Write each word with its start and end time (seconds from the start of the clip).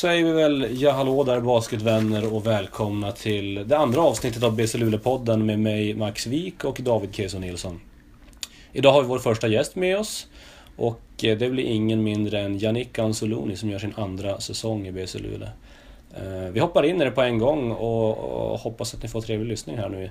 säger 0.00 0.24
vi 0.24 0.32
väl 0.32 0.68
ja 0.70 0.90
hallå 0.90 1.24
där 1.24 1.40
basketvänner 1.40 2.34
och 2.34 2.46
välkomna 2.46 3.12
till 3.12 3.68
det 3.68 3.78
andra 3.78 4.00
avsnittet 4.00 4.42
av 4.42 4.56
BC 4.56 4.78
Luleå-podden 4.78 5.36
med 5.36 5.58
mig 5.58 5.94
Max 5.94 6.26
Wik 6.26 6.64
och 6.64 6.78
David 6.82 7.14
Keso 7.14 7.38
Nilsson. 7.38 7.80
Idag 8.72 8.92
har 8.92 9.02
vi 9.02 9.08
vår 9.08 9.18
första 9.18 9.48
gäst 9.48 9.76
med 9.76 9.98
oss 9.98 10.26
och 10.76 11.00
eh, 11.22 11.38
det 11.38 11.50
blir 11.50 11.64
ingen 11.64 12.02
mindre 12.02 12.40
än 12.40 12.58
Yannick 12.58 12.98
Anzoloni 12.98 13.56
som 13.56 13.70
gör 13.70 13.78
sin 13.78 13.94
andra 13.96 14.40
säsong 14.40 14.86
i 14.86 14.92
BC 14.92 15.18
Luleå. 15.18 15.48
Eh, 16.16 16.50
vi 16.52 16.60
hoppar 16.60 16.82
in 16.82 17.02
i 17.02 17.04
det 17.04 17.10
på 17.10 17.22
en 17.22 17.38
gång 17.38 17.70
och 17.70 18.60
hoppas 18.60 18.94
att 18.94 19.02
ni 19.02 19.08
får 19.08 19.20
trevlig 19.20 19.48
lyssning 19.48 19.78
här 19.78 19.88
nu 19.88 20.10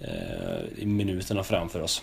eh, 0.00 0.82
i 0.82 0.86
minuterna 0.86 1.42
framför 1.42 1.82
oss. 1.82 2.02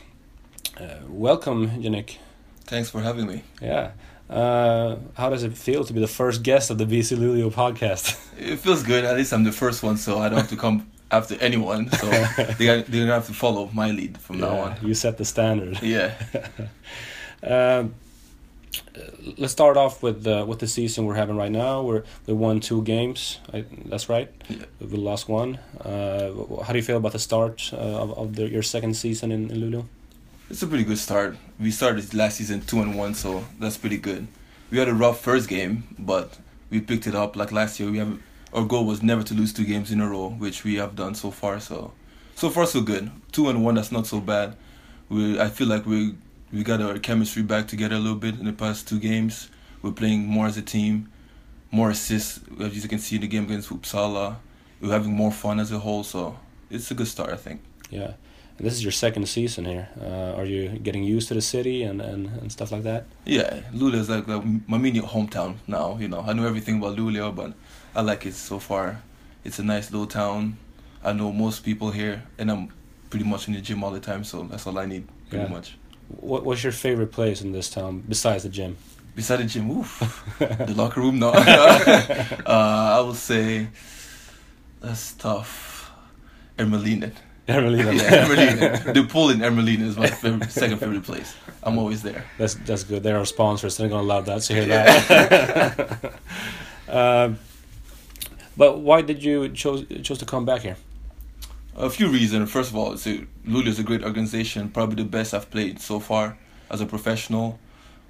Welcome 1.07 1.71
Yannick. 1.81 2.20
Thanks 2.65 2.91
for 2.91 2.99
having 2.99 3.27
me. 3.27 3.40
Yeah. 3.62 3.87
Uh, 4.30 4.95
how 5.16 5.30
does 5.30 5.44
it 5.44 5.55
feel 5.58 5.84
to 5.84 5.94
be 5.94 6.00
the 6.00 6.08
first 6.08 6.44
guest 6.44 6.70
of 6.70 6.77
the 6.77 6.86
BC 6.86 7.18
Luleå 7.18 7.52
podcast? 7.52 8.20
It 8.38 8.59
feels 8.59 8.84
good. 8.84 9.05
At 9.05 9.16
least 9.16 9.32
I'm 9.32 9.44
the 9.44 9.52
first 9.52 9.84
one, 9.84 9.96
so 9.96 10.18
I 10.18 10.27
don't 10.27 10.40
have 10.40 10.49
to 10.49 10.58
come 10.58 10.91
after 11.12 11.36
anyone. 11.40 11.90
So 11.91 12.09
they 12.58 12.68
are, 12.68 12.82
they're 12.82 13.05
gonna 13.05 13.13
have 13.13 13.27
to 13.27 13.34
follow 13.34 13.70
my 13.73 13.91
lead 13.91 14.18
from 14.18 14.40
yeah, 14.40 14.46
now 14.46 14.60
on. 14.60 14.76
You 14.82 14.93
set 14.96 15.18
the 15.18 15.26
standard. 15.26 15.82
Yeah. 15.82 16.13
um, 17.43 17.93
let's 19.38 19.54
start 19.54 19.77
off 19.77 20.02
with 20.02 20.26
uh, 20.27 20.46
with 20.48 20.60
the 20.60 20.68
season 20.68 21.05
we're 21.05 21.15
having 21.15 21.37
right 21.37 21.52
now. 21.52 21.82
We're 21.84 22.04
we 22.26 22.34
won 22.34 22.60
two 22.60 22.82
games. 22.84 23.40
I, 23.54 23.65
that's 23.85 24.10
right. 24.10 24.32
Yeah. 24.49 24.65
We 24.80 24.98
lost 24.98 25.30
one. 25.30 25.60
Uh, 25.80 26.32
how 26.63 26.74
do 26.74 26.80
you 26.80 26.84
feel 26.84 26.98
about 26.98 27.12
the 27.12 27.20
start 27.20 27.71
uh, 27.74 27.77
of, 27.77 28.18
of 28.18 28.35
the, 28.35 28.49
your 28.49 28.63
second 28.63 28.96
season 28.96 29.32
in, 29.32 29.52
in 29.52 29.62
Luleå? 29.62 29.85
It's 30.54 30.62
a 30.62 30.68
pretty 30.68 30.84
good 30.84 30.99
start. 30.99 31.35
We 31.59 31.71
started 31.71 32.13
last 32.13 32.37
season 32.37 32.62
two 32.62 32.79
and 32.79 32.96
one, 32.96 33.15
so 33.15 33.43
that's 33.59 33.76
pretty 33.76 33.98
good. 33.98 34.27
We 34.70 34.77
had 34.77 34.87
a 34.87 34.93
rough 34.93 35.20
first 35.20 35.49
game, 35.49 35.96
but 35.98 36.37
we 36.70 36.79
picked 36.79 37.07
it 37.07 37.15
up. 37.15 37.35
Like 37.35 37.51
last 37.51 37.79
year, 37.79 37.90
we 37.90 37.98
have 37.98 38.20
our 38.54 38.63
goal 38.63 38.85
was 38.85 39.01
never 39.01 39.24
to 39.24 39.34
lose 39.34 39.51
two 39.51 39.65
games 39.65 39.90
in 39.90 39.99
a 39.99 40.07
row, 40.07 40.29
which 40.29 40.63
we 40.63 40.76
have 40.76 40.96
done 40.96 41.15
so 41.15 41.31
far. 41.31 41.59
So, 41.59 41.93
so 42.35 42.51
far 42.51 42.68
so 42.68 42.81
good. 42.81 43.09
Two 43.31 43.49
and 43.49 43.65
one, 43.65 43.74
that's 43.74 43.91
not 43.91 44.05
so 44.05 44.20
bad. 44.20 44.55
We 45.09 45.40
I 45.40 45.49
feel 45.49 45.65
like 45.65 45.87
we 45.87 46.13
we 46.51 46.63
got 46.63 46.84
our 46.84 46.99
chemistry 46.99 47.41
back 47.41 47.68
together 47.68 47.96
a 47.96 47.99
little 47.99 48.20
bit 48.20 48.37
in 48.37 48.46
the 48.46 48.54
past 48.54 48.87
two 48.87 48.99
games. 48.99 49.49
We're 49.81 49.91
playing 49.91 50.27
more 50.27 50.46
as 50.46 50.55
a 50.55 50.62
team, 50.62 51.09
more 51.71 51.90
assists. 51.90 52.41
As 52.59 52.76
you 52.76 52.87
can 52.87 52.99
see 52.99 53.15
in 53.15 53.24
the 53.24 53.27
game 53.27 53.46
against 53.46 53.71
Uppsala, 53.71 54.35
we're 54.79 54.91
having 54.91 55.13
more 55.13 55.31
fun 55.31 55.59
as 55.59 55.71
a 55.71 55.79
whole. 55.79 56.04
So 56.04 56.37
it's 56.70 56.91
a 56.91 56.93
good 56.93 57.07
start, 57.07 57.31
I 57.31 57.37
think. 57.37 57.62
Yeah. 57.90 58.12
This 58.59 58.73
is 58.73 58.84
your 58.84 58.91
second 58.91 59.27
season 59.27 59.65
here. 59.65 59.90
Uh, 59.99 60.37
are 60.37 60.46
you 60.46 60.70
getting 60.70 61.04
used 61.04 61.27
to 61.29 61.34
the 61.34 61.41
city 61.41 61.84
and, 61.84 61.99
and, 62.01 62.27
and 62.27 62.51
stuff 62.51 62.71
like 62.71 62.84
that? 62.84 63.05
Yeah, 63.26 63.62
Luleå 63.73 63.96
is 63.96 64.09
like, 64.09 64.28
like 64.28 64.44
my 64.68 64.78
mini 64.78 65.01
hometown 65.01 65.56
now. 65.68 65.97
You 66.00 66.07
know, 66.07 66.23
I 66.25 66.34
know 66.34 66.46
everything 66.46 66.78
about 66.78 66.96
Luleå, 66.96 67.35
but 67.35 67.53
I 67.96 68.01
like 68.01 68.25
it 68.25 68.35
so 68.35 68.59
far. 68.59 69.01
It's 69.44 69.59
a 69.59 69.63
nice 69.63 69.91
little 69.91 70.07
town. 70.07 70.57
I 71.03 71.13
know 71.13 71.31
most 71.31 71.63
people 71.66 71.91
here, 71.91 72.24
and 72.38 72.51
I'm 72.51 72.69
pretty 73.09 73.25
much 73.25 73.47
in 73.47 73.53
the 73.53 73.62
gym 73.62 73.84
all 73.84 73.91
the 73.91 74.00
time, 74.00 74.24
so 74.24 74.44
that's 74.44 74.66
all 74.68 74.78
I 74.78 74.85
need, 74.85 75.07
pretty 75.29 75.46
yeah. 75.46 75.51
much. 75.51 75.78
What 76.07 76.46
What's 76.46 76.63
your 76.63 76.72
favorite 76.72 77.12
place 77.12 77.41
in 77.41 77.51
this 77.51 77.69
town 77.69 78.03
besides 78.08 78.44
the 78.44 78.50
gym? 78.50 78.78
Besides 79.16 79.41
the 79.41 79.47
gym, 79.47 79.72
oof, 79.72 80.00
the 80.40 80.74
locker 80.75 81.02
room. 81.02 81.20
No, 81.20 81.30
uh, 81.34 82.40
I 82.46 83.02
would 83.02 83.16
say 83.16 83.68
that's 84.80 85.14
tough. 85.14 85.91
Ermelinen. 86.58 87.14
Ermelinen. 87.48 87.98
yeah, 87.98 88.26
Ermelinen. 88.26 88.94
the 88.94 89.04
pool 89.04 89.30
in 89.30 89.40
Ermelinen 89.40 89.81
is 89.81 89.98
my 89.98 90.08
favorite, 90.08 90.50
second 90.50 90.78
favorite 90.80 91.04
place. 91.04 91.36
I'm 91.62 91.78
always 91.78 92.02
there. 92.02 92.26
That's 92.38 92.56
that's 92.56 92.84
good. 92.84 93.04
They're 93.04 93.18
our 93.18 93.26
sponsors. 93.26 93.76
They're 93.78 93.90
gonna 93.90 94.04
love 94.04 94.26
that. 94.28 94.44
So 94.44 94.54
hear 94.54 94.66
that. 94.66 96.14
um, 96.88 97.40
but 98.56 98.80
why 98.80 99.02
did 99.02 99.24
you 99.24 99.50
chose 99.50 99.86
chose 100.03 100.20
to 100.20 100.26
come 100.26 100.46
back 100.46 100.62
here? 100.62 100.78
A 101.76 101.90
few 101.90 102.08
reasons. 102.08 102.52
First 102.52 102.70
of 102.70 102.76
all, 102.78 102.96
so 102.98 103.18
Luleå 103.46 103.68
is 103.68 103.80
a 103.80 103.84
great 103.84 104.03
organization, 104.03 104.70
probably 104.70 105.03
the 105.03 105.09
best 105.09 105.34
I've 105.34 105.50
played 105.50 105.82
so 105.82 106.00
far 106.00 106.38
as 106.70 106.82
a 106.82 106.86
professional. 106.86 107.59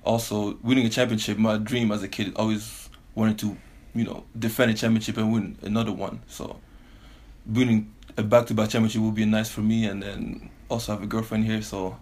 Also, 0.04 0.60
winning 0.62 0.86
a 0.86 0.90
championship, 0.90 1.38
my 1.38 1.58
dream 1.58 1.92
as 1.92 2.04
a 2.04 2.10
kid, 2.10 2.34
always 2.36 2.90
wanted 3.16 3.40
to, 3.40 3.58
you 3.96 4.04
know, 4.04 4.26
defend 4.38 4.72
a 4.72 4.74
championship 4.74 5.16
and 5.16 5.32
win 5.32 5.58
another 5.62 5.94
one. 5.94 6.22
So, 6.28 6.60
winning 7.46 7.93
a 8.18 8.24
back-to-back 8.24 8.69
championship 8.69 9.01
would 9.01 9.16
be 9.16 9.25
nice 9.25 9.50
for 9.50 9.62
me, 9.62 9.85
and 9.85 10.01
then 10.03 10.50
also 10.69 10.94
have 10.94 11.03
a 11.03 11.07
girlfriend 11.07 11.46
here, 11.46 11.62
so 11.62 11.97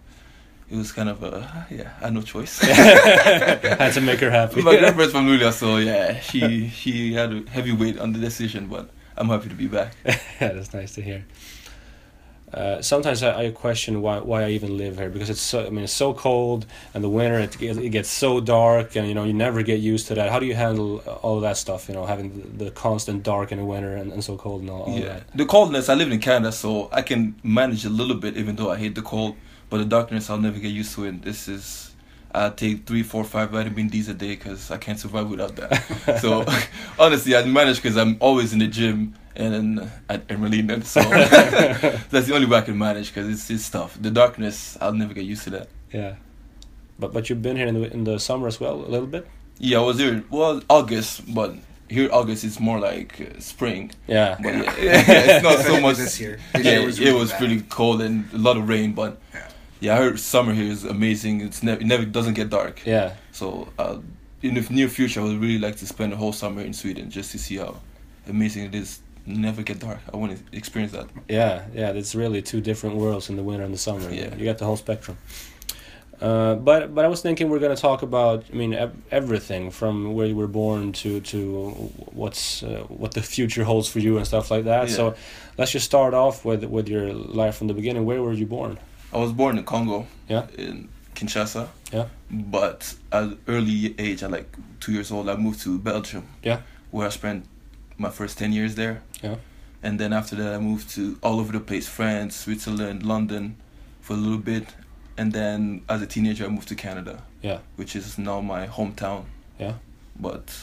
it 0.70 0.76
was 0.76 0.92
kind 0.92 1.08
of 1.08 1.22
a 1.22 1.66
yeah, 1.70 1.92
I 2.00 2.04
had 2.04 2.14
no 2.14 2.22
choice. 2.22 2.58
had 2.60 3.92
to 3.92 4.00
make 4.00 4.20
her 4.20 4.30
happy. 4.30 4.62
My 4.62 4.76
girlfriend's 4.76 5.12
from 5.12 5.26
Luleå, 5.26 5.52
so 5.52 5.76
yeah, 5.76 6.18
she 6.20 6.68
she 6.68 7.12
had 7.12 7.32
a 7.32 7.50
heavy 7.50 7.72
weight 7.72 7.98
on 7.98 8.12
the 8.12 8.18
decision, 8.18 8.68
but 8.68 8.90
I'm 9.16 9.28
happy 9.28 9.48
to 9.48 9.54
be 9.54 9.66
back. 9.66 9.94
that's 10.38 10.72
nice 10.72 10.94
to 10.94 11.02
hear. 11.02 11.24
Uh, 12.52 12.82
sometimes 12.82 13.22
I, 13.22 13.44
I, 13.44 13.50
question 13.50 14.02
why 14.02 14.18
why 14.18 14.42
I 14.42 14.50
even 14.50 14.76
live 14.76 14.98
here 14.98 15.08
because 15.08 15.30
it's 15.30 15.40
so 15.40 15.66
I 15.66 15.70
mean 15.70 15.84
it's 15.84 15.92
so 15.92 16.12
cold 16.12 16.66
and 16.92 17.02
the 17.02 17.08
winter 17.08 17.38
it, 17.38 17.58
it 17.62 17.88
gets 17.90 18.10
so 18.10 18.40
dark 18.40 18.94
and 18.94 19.08
you 19.08 19.14
know 19.14 19.24
you 19.24 19.32
never 19.32 19.62
get 19.62 19.80
used 19.80 20.08
to 20.08 20.14
that. 20.16 20.30
How 20.30 20.38
do 20.38 20.44
you 20.44 20.54
handle 20.54 20.98
all 21.22 21.40
that 21.40 21.56
stuff? 21.56 21.88
You 21.88 21.94
know, 21.94 22.04
having 22.04 22.58
the, 22.58 22.64
the 22.64 22.70
constant 22.70 23.22
dark 23.22 23.52
in 23.52 23.58
the 23.58 23.64
winter 23.64 23.96
and, 23.96 24.12
and 24.12 24.22
so 24.22 24.36
cold 24.36 24.60
and 24.60 24.70
all, 24.70 24.82
all 24.82 24.98
yeah. 24.98 25.06
That. 25.06 25.36
The 25.36 25.46
coldness. 25.46 25.88
I 25.88 25.94
live 25.94 26.12
in 26.12 26.20
Canada, 26.20 26.52
so 26.52 26.90
I 26.92 27.00
can 27.00 27.36
manage 27.42 27.86
a 27.86 27.90
little 27.90 28.16
bit, 28.16 28.36
even 28.36 28.56
though 28.56 28.70
I 28.70 28.76
hate 28.76 28.94
the 28.94 29.02
cold. 29.02 29.36
But 29.70 29.78
the 29.78 29.86
darkness, 29.86 30.28
I'll 30.28 30.36
never 30.36 30.58
get 30.58 30.68
used 30.68 30.94
to 30.96 31.04
it. 31.04 31.22
This 31.22 31.48
is 31.48 31.92
I 32.34 32.50
take 32.50 32.86
three, 32.86 33.02
four, 33.02 33.24
five 33.24 33.50
vitamin 33.50 33.88
D's 33.88 34.08
a 34.08 34.14
day 34.14 34.34
because 34.36 34.70
I 34.70 34.78
can't 34.78 34.98
survive 34.98 35.28
without 35.28 35.56
that. 35.56 36.18
so 36.20 36.44
honestly, 36.98 37.36
I 37.36 37.44
manage 37.44 37.76
because 37.76 37.96
I'm 37.96 38.16
always 38.20 38.52
in 38.52 38.58
the 38.58 38.68
gym 38.68 39.14
and 39.36 39.54
then 39.54 39.90
at 40.08 40.26
Ermelinen. 40.28 40.84
So 40.84 41.00
that's 42.10 42.26
the 42.26 42.34
only 42.34 42.46
way 42.46 42.58
I 42.58 42.62
can 42.62 42.78
manage 42.78 43.08
because 43.08 43.28
it's 43.28 43.50
it's 43.50 43.68
tough. 43.68 43.96
The 44.00 44.10
darkness, 44.10 44.76
I'll 44.80 44.92
never 44.92 45.14
get 45.14 45.24
used 45.24 45.44
to 45.44 45.50
that. 45.50 45.68
Yeah, 45.92 46.16
but 46.98 47.12
but 47.12 47.28
you've 47.28 47.42
been 47.42 47.56
here 47.56 47.66
in 47.66 47.74
the 47.74 47.92
in 47.92 48.04
the 48.04 48.18
summer 48.18 48.46
as 48.46 48.60
well, 48.60 48.76
a 48.76 48.90
little 48.90 49.06
bit. 49.06 49.26
Yeah, 49.58 49.78
I 49.78 49.82
was 49.82 49.98
here. 49.98 50.24
Well, 50.30 50.62
August, 50.68 51.34
but 51.34 51.54
here 51.88 52.08
August 52.12 52.44
is 52.44 52.58
more 52.58 52.80
like 52.80 53.20
uh, 53.20 53.40
spring. 53.40 53.92
Yeah, 54.06 54.36
but 54.42 54.54
yeah, 54.54 54.62
yeah, 54.78 55.36
it's 55.36 55.42
not 55.42 55.58
so 55.60 55.80
much 55.80 55.96
this 55.96 56.18
year. 56.20 56.38
This 56.52 56.64
yeah, 56.64 56.72
year 56.72 56.86
was 56.86 56.98
really 56.98 57.10
it 57.10 57.14
was 57.14 57.30
bad. 57.30 57.38
pretty 57.38 57.60
cold 57.62 58.02
and 58.02 58.32
a 58.32 58.38
lot 58.38 58.56
of 58.56 58.68
rain, 58.68 58.92
but. 58.92 59.20
Yeah 59.34 59.48
yeah, 59.82 59.94
I 59.94 59.98
heard 59.98 60.20
summer 60.20 60.54
here 60.54 60.70
is 60.70 60.84
amazing. 60.84 61.40
It's 61.40 61.60
never 61.60 61.80
it 61.80 61.86
never 61.86 62.04
doesn't 62.04 62.34
get 62.34 62.50
dark. 62.50 62.86
Yeah. 62.86 63.16
So 63.32 63.68
uh, 63.76 63.98
in 64.40 64.54
the 64.54 64.60
near 64.72 64.88
future, 64.88 65.20
I 65.20 65.24
would 65.24 65.40
really 65.40 65.58
like 65.58 65.74
to 65.76 65.86
spend 65.88 66.12
a 66.12 66.16
whole 66.16 66.32
summer 66.32 66.62
in 66.62 66.72
Sweden 66.72 67.10
just 67.10 67.32
to 67.32 67.38
see 67.38 67.56
how 67.56 67.80
amazing 68.28 68.66
it 68.66 68.76
is. 68.76 69.00
Never 69.24 69.62
get 69.62 69.78
dark. 69.78 70.00
I 70.12 70.16
want 70.16 70.36
to 70.36 70.56
experience 70.56 70.92
that. 70.92 71.08
Yeah, 71.28 71.64
yeah. 71.74 71.90
It's 71.90 72.14
really 72.14 72.42
two 72.42 72.60
different 72.60 72.96
worlds 72.96 73.30
in 73.30 73.36
the 73.36 73.42
winter 73.42 73.64
and 73.64 73.72
the 73.72 73.78
summer. 73.78 74.10
Yeah. 74.10 74.34
You 74.34 74.44
got 74.44 74.58
the 74.58 74.64
whole 74.64 74.76
spectrum. 74.76 75.16
Uh, 76.20 76.54
but 76.54 76.94
but 76.94 77.04
I 77.04 77.08
was 77.08 77.20
thinking 77.20 77.48
we're 77.50 77.58
going 77.58 77.74
to 77.74 77.82
talk 77.82 78.02
about 78.02 78.44
I 78.52 78.56
mean 78.56 78.74
ev 78.74 78.92
everything 79.10 79.72
from 79.72 80.14
where 80.14 80.26
you 80.26 80.36
were 80.36 80.46
born 80.46 80.92
to 80.92 81.20
to 81.20 81.70
what's 82.12 82.62
uh, 82.62 82.84
what 82.88 83.12
the 83.12 83.22
future 83.22 83.64
holds 83.64 83.88
for 83.88 83.98
you 83.98 84.18
and 84.18 84.26
stuff 84.26 84.50
like 84.50 84.64
that. 84.64 84.88
Yeah. 84.88 84.94
So 84.94 85.14
let's 85.58 85.72
just 85.72 85.86
start 85.86 86.14
off 86.14 86.44
with 86.44 86.64
with 86.64 86.88
your 86.88 87.12
life 87.12 87.56
from 87.56 87.66
the 87.66 87.74
beginning. 87.74 88.04
Where 88.04 88.22
were 88.22 88.32
you 88.32 88.46
born? 88.46 88.78
I 89.12 89.18
was 89.18 89.32
born 89.32 89.58
in 89.58 89.64
Congo. 89.64 90.06
Yeah. 90.28 90.46
In 90.56 90.88
Kinshasa. 91.16 91.68
Yeah. 91.92 92.06
But 92.30 92.94
at 93.10 93.30
early 93.48 93.94
age, 93.98 94.22
at 94.22 94.30
like 94.30 94.48
two 94.78 94.92
years 94.92 95.10
old, 95.10 95.28
I 95.28 95.34
moved 95.36 95.60
to 95.62 95.78
Belgium. 95.78 96.24
Yeah. 96.44 96.60
Where 96.92 97.06
I 97.08 97.10
spent 97.10 97.46
my 97.98 98.10
first 98.10 98.38
ten 98.38 98.52
years 98.52 98.76
there. 98.76 99.02
Yeah. 99.22 99.36
And 99.82 99.98
then 99.98 100.12
after 100.12 100.36
that, 100.36 100.54
I 100.54 100.58
moved 100.58 100.90
to 100.90 101.18
all 101.22 101.40
over 101.40 101.52
the 101.52 101.60
place: 101.60 101.88
France, 101.88 102.36
Switzerland, 102.36 103.04
London, 103.04 103.56
for 104.00 104.14
a 104.14 104.16
little 104.16 104.38
bit. 104.38 104.66
And 105.16 105.32
then 105.32 105.82
as 105.88 106.00
a 106.00 106.06
teenager, 106.06 106.44
I 106.44 106.48
moved 106.48 106.68
to 106.68 106.74
Canada. 106.74 107.22
Yeah. 107.42 107.58
Which 107.76 107.96
is 107.96 108.18
now 108.18 108.40
my 108.40 108.66
hometown. 108.66 109.24
Yeah. 109.58 109.74
But 110.18 110.54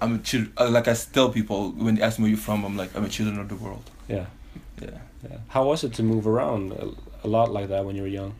I'm 0.00 0.16
a 0.16 0.18
child. 0.18 0.48
Uh, 0.56 0.70
like 0.70 0.88
I 0.88 0.94
tell 0.94 1.30
people 1.30 1.70
when 1.72 1.96
they 1.96 2.02
ask 2.02 2.18
me 2.18 2.24
where 2.24 2.30
you're 2.30 2.38
from, 2.38 2.64
I'm 2.64 2.76
like 2.76 2.94
I'm 2.96 3.04
a 3.04 3.08
children 3.08 3.38
of 3.38 3.48
the 3.48 3.56
world. 3.56 3.90
Yeah. 4.08 4.26
Yeah. 4.80 4.90
Yeah. 5.28 5.38
How 5.48 5.66
was 5.66 5.82
it 5.82 5.94
to 5.94 6.02
move 6.02 6.26
around? 6.26 6.72
a 7.24 7.28
lot 7.28 7.50
like 7.50 7.68
that 7.68 7.84
when 7.84 7.96
you 7.96 8.02
were 8.02 8.08
young? 8.08 8.34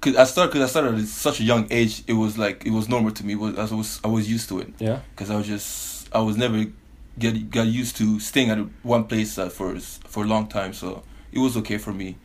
Cause 0.00 0.16
I 0.16 0.24
started, 0.24 0.52
cause 0.52 0.62
I 0.62 0.66
started 0.66 0.94
at 1.00 1.06
such 1.06 1.40
a 1.40 1.42
young 1.42 1.66
age. 1.70 2.02
It 2.06 2.12
was 2.12 2.38
like 2.38 2.64
it 2.66 2.70
was 2.70 2.88
normal 2.88 3.10
to 3.12 3.24
me. 3.24 3.32
It 3.32 3.36
was 3.36 3.72
I 3.72 3.74
was 3.74 4.00
I 4.04 4.08
was 4.08 4.30
used 4.30 4.48
to 4.50 4.60
it. 4.60 4.72
Yeah. 4.78 5.00
Cause 5.16 5.30
I 5.30 5.36
was 5.36 5.46
just 5.46 6.08
I 6.14 6.20
was 6.20 6.36
never 6.36 6.64
get 7.18 7.50
got 7.50 7.66
used 7.66 7.96
to 7.96 8.20
staying 8.20 8.50
at 8.50 8.58
one 8.82 9.04
place 9.04 9.38
uh, 9.38 9.48
for 9.48 9.78
for 9.78 10.24
a 10.24 10.26
long 10.26 10.46
time. 10.46 10.72
So 10.72 11.02
it 11.32 11.38
was 11.38 11.56
okay 11.58 11.78
for 11.78 11.92
me. 11.92 12.16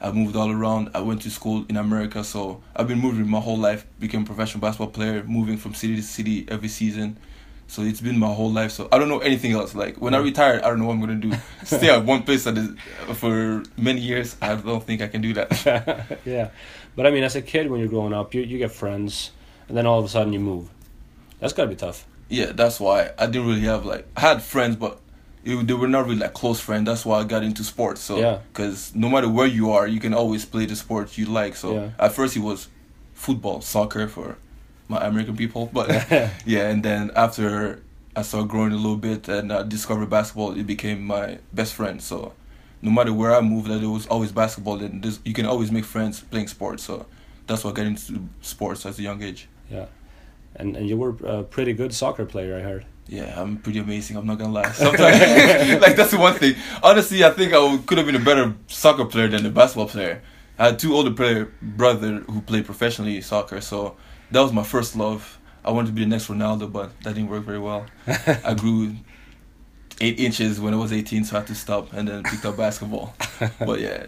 I 0.00 0.10
moved 0.10 0.34
all 0.34 0.50
around. 0.50 0.90
I 0.94 1.00
went 1.00 1.22
to 1.22 1.30
school 1.30 1.64
in 1.68 1.76
America, 1.76 2.24
so 2.24 2.60
I've 2.74 2.88
been 2.88 2.98
moving 2.98 3.28
my 3.28 3.38
whole 3.38 3.56
life. 3.58 3.86
Became 4.00 4.22
a 4.22 4.26
professional 4.26 4.60
basketball 4.60 4.88
player, 4.88 5.22
moving 5.22 5.56
from 5.56 5.74
city 5.74 5.96
to 5.96 6.02
city 6.02 6.44
every 6.48 6.68
season. 6.68 7.18
So 7.68 7.82
it's 7.82 8.00
been 8.00 8.18
my 8.18 8.32
whole 8.32 8.50
life. 8.50 8.72
So 8.72 8.88
I 8.90 8.98
don't 8.98 9.08
know 9.08 9.20
anything 9.20 9.52
else. 9.52 9.74
Like 9.74 9.96
when 9.98 10.12
I 10.12 10.18
retire, 10.18 10.60
I 10.62 10.68
don't 10.68 10.80
know 10.80 10.86
what 10.86 10.94
I'm 10.94 11.00
gonna 11.00 11.14
do. 11.14 11.32
Stay 11.64 11.88
at 11.88 12.04
one 12.04 12.24
place 12.24 12.46
is, 12.46 12.76
for 13.14 13.62
many 13.76 14.00
years. 14.00 14.36
I 14.42 14.56
don't 14.56 14.82
think 14.82 15.02
I 15.02 15.08
can 15.08 15.20
do 15.20 15.32
that. 15.34 16.18
yeah, 16.24 16.50
but 16.96 17.06
I 17.06 17.10
mean, 17.10 17.22
as 17.22 17.36
a 17.36 17.42
kid, 17.42 17.70
when 17.70 17.78
you're 17.80 17.88
growing 17.88 18.12
up, 18.12 18.34
you 18.34 18.42
you 18.42 18.58
get 18.58 18.72
friends, 18.72 19.30
and 19.68 19.76
then 19.76 19.86
all 19.86 20.00
of 20.00 20.04
a 20.04 20.08
sudden 20.08 20.32
you 20.32 20.40
move. 20.40 20.68
That's 21.38 21.52
gotta 21.52 21.68
be 21.68 21.76
tough. 21.76 22.06
Yeah, 22.32 22.52
that's 22.52 22.80
why 22.80 23.10
I 23.18 23.26
didn't 23.26 23.46
really 23.46 23.60
have 23.74 23.84
like 23.84 24.06
I 24.16 24.20
had 24.20 24.42
friends, 24.42 24.76
but 24.76 24.98
it, 25.44 25.66
they 25.66 25.74
were 25.74 25.88
not 25.88 26.04
really 26.06 26.18
like 26.24 26.32
close 26.34 26.60
friends. 26.60 26.86
That's 26.86 27.04
why 27.04 27.18
I 27.20 27.24
got 27.24 27.42
into 27.42 27.62
sports. 27.64 28.00
So 28.00 28.18
Yeah. 28.18 28.38
because 28.52 28.94
no 28.94 29.08
matter 29.08 29.28
where 29.28 29.46
you 29.58 29.70
are, 29.72 29.86
you 29.86 30.00
can 30.00 30.14
always 30.14 30.44
play 30.44 30.66
the 30.66 30.76
sport 30.76 31.18
you 31.18 31.26
like. 31.26 31.56
So 31.56 31.74
Yeah. 31.74 31.88
at 31.98 32.12
first 32.12 32.36
it 32.36 32.40
was 32.40 32.68
football, 33.14 33.60
soccer 33.60 34.08
for 34.08 34.36
my 34.88 34.98
American 35.06 35.36
people, 35.36 35.70
but 35.72 35.88
yeah, 36.46 36.68
and 36.70 36.82
then 36.82 37.10
after 37.16 37.82
I 38.16 38.22
started 38.22 38.48
growing 38.50 38.72
a 38.72 38.76
little 38.76 38.96
bit 38.96 39.28
and 39.28 39.52
I 39.52 39.62
discovered 39.62 40.10
basketball, 40.10 40.52
it 40.58 40.66
became 40.66 41.02
my 41.06 41.38
best 41.52 41.74
friend. 41.74 42.00
So 42.02 42.32
no 42.82 42.90
matter 42.90 43.12
where 43.12 43.34
I 43.34 43.40
moved, 43.40 43.68
that 43.68 43.82
it 43.82 43.86
was 43.86 44.06
always 44.08 44.32
basketball. 44.32 44.80
And 44.82 45.02
this, 45.02 45.18
you 45.24 45.32
can 45.34 45.46
always 45.46 45.70
make 45.70 45.84
friends 45.84 46.20
playing 46.20 46.48
sports. 46.48 46.82
So 46.82 47.06
that's 47.46 47.62
why 47.64 47.70
I 47.70 47.74
got 47.74 47.86
into 47.86 48.28
sports 48.42 48.84
at 48.86 48.98
a 48.98 49.02
young 49.02 49.22
age. 49.22 49.48
Yeah. 49.70 49.86
And 50.56 50.76
and 50.76 50.88
you 50.88 50.96
were 50.96 51.16
a 51.24 51.42
pretty 51.42 51.72
good 51.72 51.94
soccer 51.94 52.24
player, 52.24 52.56
I 52.56 52.60
heard. 52.60 52.86
Yeah, 53.08 53.40
I'm 53.40 53.58
pretty 53.58 53.78
amazing. 53.78 54.16
I'm 54.16 54.26
not 54.26 54.38
gonna 54.38 54.52
lie. 54.52 54.70
Sometimes, 54.72 55.80
like 55.82 55.96
that's 55.96 56.12
the 56.12 56.18
one 56.18 56.34
thing. 56.34 56.54
Honestly, 56.82 57.24
I 57.24 57.30
think 57.30 57.52
I 57.52 57.78
could 57.86 57.98
have 57.98 58.06
been 58.06 58.16
a 58.16 58.24
better 58.24 58.54
soccer 58.68 59.04
player 59.04 59.28
than 59.28 59.44
a 59.44 59.50
basketball 59.50 59.88
player. 59.88 60.22
I 60.58 60.66
had 60.66 60.78
two 60.78 60.94
older 60.94 61.10
player 61.10 61.52
brother 61.60 62.20
who 62.20 62.40
played 62.40 62.64
professionally 62.64 63.20
soccer, 63.20 63.60
so 63.60 63.96
that 64.30 64.40
was 64.40 64.52
my 64.52 64.62
first 64.62 64.96
love. 64.96 65.38
I 65.64 65.70
wanted 65.70 65.88
to 65.88 65.92
be 65.92 66.02
the 66.02 66.08
next 66.08 66.28
Ronaldo, 66.28 66.70
but 66.72 66.98
that 67.02 67.14
didn't 67.14 67.30
work 67.30 67.44
very 67.44 67.58
well. 67.58 67.86
I 68.06 68.54
grew 68.54 68.94
eight 70.00 70.18
inches 70.18 70.60
when 70.60 70.74
I 70.74 70.76
was 70.76 70.92
18, 70.92 71.24
so 71.24 71.36
I 71.36 71.40
had 71.40 71.48
to 71.48 71.54
stop 71.54 71.92
and 71.92 72.08
then 72.08 72.22
picked 72.22 72.44
up 72.44 72.56
basketball. 72.56 73.14
But 73.58 73.80
yeah, 73.80 74.06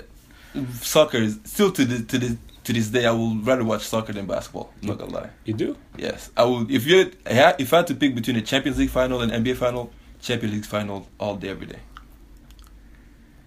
soccer 0.81 1.19
is 1.19 1.41
still 1.45 1.73
to 1.73 1.85
the 1.85 2.05
to 2.05 2.19
the 2.19 2.39
to 2.65 2.73
this 2.73 2.89
day. 2.89 3.07
I 3.07 3.13
would 3.13 3.47
rather 3.47 3.65
watch 3.65 3.83
soccer 3.83 4.13
than 4.13 4.27
basketball. 4.27 4.73
I'm 4.83 4.89
not 4.89 4.99
gonna 4.99 5.13
lie. 5.13 5.31
You 5.45 5.55
do? 5.55 5.77
Yes, 5.97 6.31
I 6.37 6.45
would. 6.45 6.71
If 6.71 6.87
you 6.87 7.11
if 7.27 7.73
I 7.73 7.77
had 7.79 7.87
to 7.89 7.95
pick 7.95 8.15
between 8.15 8.37
the 8.37 8.43
Champions 8.43 8.79
League 8.79 8.91
final 8.91 9.21
and 9.23 9.31
NBA 9.33 9.57
final, 9.57 9.91
Champions 10.21 10.55
League 10.55 10.65
final 10.67 11.07
all 11.19 11.37
day 11.37 11.49
every 11.51 11.67
day. 11.67 11.79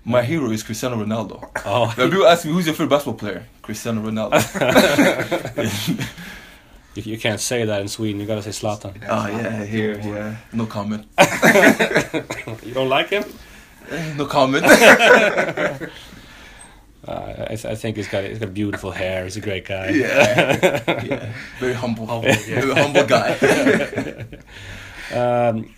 My 0.05 0.23
hero 0.23 0.51
is 0.51 0.63
Cristiano 0.63 0.95
Ronaldo. 1.03 1.43
Oh. 1.65 1.87
When 1.97 2.09
people 2.09 2.25
ask 2.27 2.45
me 2.45 2.53
who's 2.53 2.65
your 2.65 2.73
favorite 2.75 2.91
basketball 2.91 3.15
player, 3.19 3.45
Cristiano 3.61 4.01
Ronaldo. 4.01 4.37
You, 6.95 7.03
you 7.13 7.17
can't 7.19 7.39
say 7.39 7.63
that 7.63 7.81
in 7.81 7.87
Sweden. 7.89 8.19
You 8.19 8.25
gotta 8.25 8.41
say 8.41 8.49
Zlatan. 8.49 8.95
oh 9.07 9.27
yeah, 9.27 9.63
here, 9.65 9.99
yeah. 9.99 10.35
No 10.51 10.65
comment. 10.65 11.05
You 12.65 12.73
don't 12.73 12.89
like 12.89 13.09
him? 13.09 13.23
No 14.17 14.25
comment. 14.25 14.65
Uh, 17.07 17.45
I, 17.49 17.53
I 17.53 17.75
think 17.75 17.95
he's 17.97 18.07
got 18.09 18.23
he's 18.25 18.39
got 18.39 18.53
beautiful 18.53 18.91
hair. 18.91 19.23
He's 19.23 19.37
a 19.37 19.41
great 19.41 19.65
guy. 19.65 19.89
yeah, 19.91 21.03
yeah. 21.05 21.33
Very 21.59 21.73
humble, 21.73 22.05
Humble, 22.05 22.27
yeah. 22.27 22.61
Very 22.61 22.73
humble 22.73 23.05
guy. 23.05 24.25
Um, 25.13 25.73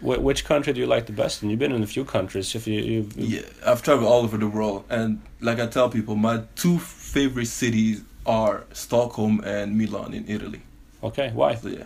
wh- 0.00 0.20
which 0.20 0.44
country 0.44 0.72
do 0.72 0.80
you 0.80 0.86
like 0.86 1.06
the 1.06 1.12
best? 1.12 1.42
And 1.42 1.50
you've 1.50 1.60
been 1.60 1.70
in 1.72 1.82
a 1.84 1.86
few 1.86 2.04
countries. 2.04 2.54
If 2.56 2.66
you, 2.66 2.80
you've, 2.80 3.16
Yeah, 3.16 3.42
I've 3.64 3.82
traveled 3.84 4.08
all 4.08 4.22
over 4.24 4.36
the 4.36 4.48
world, 4.48 4.84
and 4.90 5.20
like 5.40 5.60
I 5.60 5.66
tell 5.68 5.88
people, 5.88 6.16
my 6.16 6.42
two 6.56 6.78
favorite 6.80 7.46
cities 7.46 8.02
are 8.26 8.64
Stockholm 8.72 9.40
and 9.44 9.78
Milan 9.78 10.12
in 10.12 10.28
Italy. 10.28 10.62
Okay, 11.04 11.30
why? 11.32 11.54
So 11.54 11.68
yeah, 11.68 11.84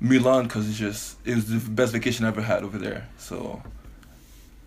Milan 0.00 0.44
because 0.44 0.68
it's 0.68 0.78
just 0.78 1.16
it 1.24 1.34
was 1.34 1.46
the 1.48 1.70
best 1.70 1.92
vacation 1.94 2.26
I 2.26 2.28
ever 2.28 2.42
had 2.42 2.62
over 2.62 2.76
there. 2.76 3.08
So 3.16 3.62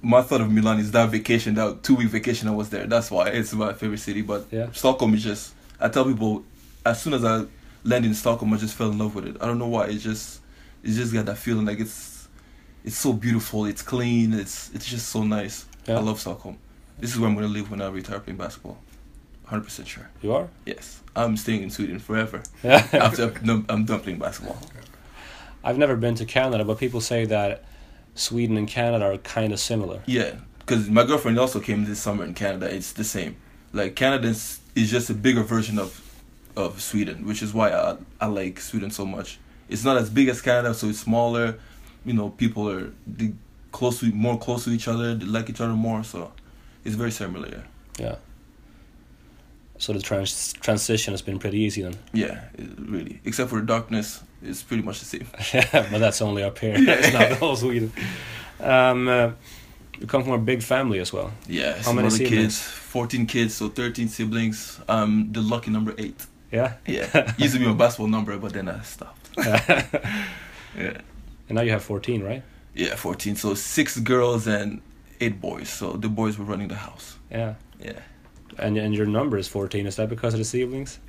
my 0.01 0.21
thought 0.21 0.41
of 0.41 0.51
Milan 0.51 0.79
is 0.79 0.91
that 0.91 1.09
vacation, 1.09 1.53
that 1.55 1.83
two 1.83 1.95
week 1.95 2.09
vacation 2.09 2.47
I 2.47 2.51
was 2.51 2.69
there. 2.69 2.85
That's 2.87 3.11
why 3.11 3.27
it's 3.29 3.53
my 3.53 3.73
favorite 3.73 3.99
city. 3.99 4.21
But 4.21 4.47
Yeah. 4.51 4.71
Stockholm 4.71 5.13
is 5.13 5.23
just 5.23 5.53
I 5.79 5.89
tell 5.89 6.05
people 6.05 6.43
as 6.85 7.01
soon 7.01 7.13
as 7.13 7.23
I 7.23 7.45
landed 7.83 8.07
in 8.09 8.13
Stockholm, 8.15 8.53
I 8.53 8.57
just 8.57 8.75
fell 8.75 8.91
in 8.91 8.97
love 8.97 9.13
with 9.15 9.25
it. 9.27 9.37
I 9.41 9.45
don't 9.45 9.59
know 9.59 9.67
why. 9.67 9.85
It's 9.87 10.03
just 10.03 10.41
it's 10.83 10.95
just 10.95 11.13
got 11.13 11.25
that 11.27 11.37
feeling 11.37 11.65
like 11.65 11.79
it's 11.79 12.27
it's 12.83 12.97
so 12.97 13.13
beautiful. 13.13 13.65
It's 13.65 13.81
clean. 13.83 14.33
It's 14.33 14.71
it's 14.73 14.85
just 14.87 15.09
so 15.09 15.23
nice. 15.23 15.65
Yeah. 15.87 15.97
I 15.97 16.01
love 16.01 16.19
Stockholm. 16.19 16.57
This 16.99 17.13
is 17.13 17.19
where 17.19 17.29
I'm 17.29 17.35
gonna 17.35 17.47
live 17.47 17.69
when 17.71 17.81
I 17.81 17.89
retire 17.89 18.19
playing 18.19 18.37
basketball. 18.37 18.77
Hundred 19.45 19.63
percent 19.63 19.87
sure. 19.87 20.09
You 20.21 20.33
are? 20.33 20.47
Yes, 20.65 21.01
I'm 21.15 21.35
staying 21.37 21.61
in 21.63 21.69
Sweden 21.69 21.99
forever 21.99 22.41
Yeah. 22.63 22.87
after 22.93 23.33
I'm 23.69 23.85
done 23.85 23.99
playing 23.99 24.19
basketball. 24.19 24.57
I've 25.63 25.77
never 25.77 25.95
been 25.95 26.15
to 26.15 26.25
Canada, 26.25 26.63
but 26.65 26.79
people 26.79 27.01
say 27.01 27.25
that 27.25 27.65
Sweden 28.15 28.57
and 28.57 28.67
Canada 28.67 29.05
are 29.05 29.17
kind 29.17 29.53
of 29.53 29.59
similar. 29.59 30.01
Yeah, 30.05 30.35
because 30.59 30.89
my 30.89 31.03
girlfriend 31.03 31.39
also 31.39 31.59
came 31.59 31.85
this 31.85 31.99
summer 31.99 32.23
in 32.25 32.33
Canada. 32.33 32.73
It's 32.73 32.91
the 32.93 33.03
same. 33.03 33.35
Like 33.73 33.95
Canada 33.95 34.27
is, 34.27 34.59
is 34.75 34.91
just 34.91 35.09
a 35.09 35.13
bigger 35.13 35.43
version 35.43 35.79
of 35.79 36.07
of 36.57 36.81
Sweden, 36.81 37.25
which 37.25 37.41
is 37.41 37.53
why 37.53 37.71
I 37.71 37.97
I 38.19 38.25
like 38.27 38.59
Sweden 38.59 38.91
so 38.91 39.05
much. 39.05 39.39
It's 39.69 39.85
not 39.85 39.97
as 39.97 40.09
big 40.09 40.27
as 40.27 40.41
Canada, 40.41 40.73
so 40.73 40.87
it's 40.87 40.99
smaller. 40.99 41.57
You 42.05 42.13
know, 42.13 42.29
people 42.29 42.69
are 42.69 42.91
they 43.07 43.33
close 43.71 43.99
to 44.01 44.11
more 44.11 44.37
close 44.37 44.65
to 44.65 44.71
each 44.71 44.87
other. 44.89 45.15
They 45.15 45.25
like 45.25 45.49
each 45.49 45.61
other 45.61 45.73
more, 45.73 46.03
so 46.03 46.31
it's 46.83 46.95
very 46.95 47.11
similar. 47.11 47.47
Yeah, 47.47 48.05
Yeah. 48.05 48.15
So 49.77 49.93
the 49.93 50.01
trans- 50.01 50.53
transition 50.53 51.13
has 51.13 51.21
been 51.23 51.39
pretty 51.39 51.57
easy 51.59 51.81
then. 51.81 51.95
yeah, 52.13 52.49
it, 52.57 52.67
really. 52.77 53.19
Except 53.25 53.49
for 53.49 53.59
the 53.61 53.65
darkness, 53.65 54.21
it's 54.43 54.63
pretty 54.63 54.83
much 54.83 54.99
the 54.99 55.05
same. 55.05 55.27
Yeah, 55.53 55.87
but 55.91 55.99
that's 55.99 56.21
only 56.21 56.43
up 56.43 56.59
here. 56.59 56.75
it's 56.77 57.13
not 57.13 57.29
the 57.33 57.35
whole 57.35 57.55
Sweden. 57.55 57.91
Um, 58.59 59.07
uh, 59.07 59.31
you 59.99 60.07
come 60.07 60.23
from 60.23 60.33
a 60.33 60.37
big 60.37 60.63
family 60.63 60.99
as 60.99 61.13
well. 61.13 61.31
Yeah, 61.47 61.81
How 61.81 61.93
many 61.93 62.09
siblings? 62.09 62.31
kids? 62.35 62.61
Fourteen 62.61 63.25
kids, 63.25 63.53
so 63.55 63.69
thirteen 63.69 64.07
siblings. 64.07 64.79
I'm 64.87 65.31
the 65.31 65.41
lucky 65.41 65.71
number 65.71 65.93
eight. 65.97 66.25
Yeah. 66.51 66.73
Yeah, 66.85 67.33
used 67.37 67.53
to 67.53 67.59
be 67.59 67.65
my 67.67 67.73
basketball 67.73 68.07
number, 68.09 68.37
but 68.37 68.51
then 68.53 68.67
I 68.67 68.81
stopped. 68.81 69.29
yeah. 69.37 70.97
And 71.47 71.55
now 71.55 71.61
you 71.61 71.71
have 71.71 71.83
14, 71.83 72.23
right? 72.23 72.43
Yeah, 72.73 72.95
14. 72.95 73.35
So 73.35 73.53
six 73.55 73.97
girls 73.99 74.47
and 74.47 74.81
eight 75.19 75.39
boys. 75.41 75.69
So 75.69 75.93
the 75.93 76.09
boys 76.09 76.37
were 76.37 76.45
running 76.45 76.67
the 76.69 76.75
house. 76.75 77.17
Yeah. 77.29 77.55
Yeah. 77.79 77.99
And 78.57 78.77
and 78.77 78.93
your 78.93 79.05
number 79.05 79.37
is 79.37 79.47
14. 79.47 79.87
Is 79.87 79.95
that 79.95 80.09
because 80.09 80.33
of 80.33 80.39
the 80.39 80.45
siblings? 80.45 80.99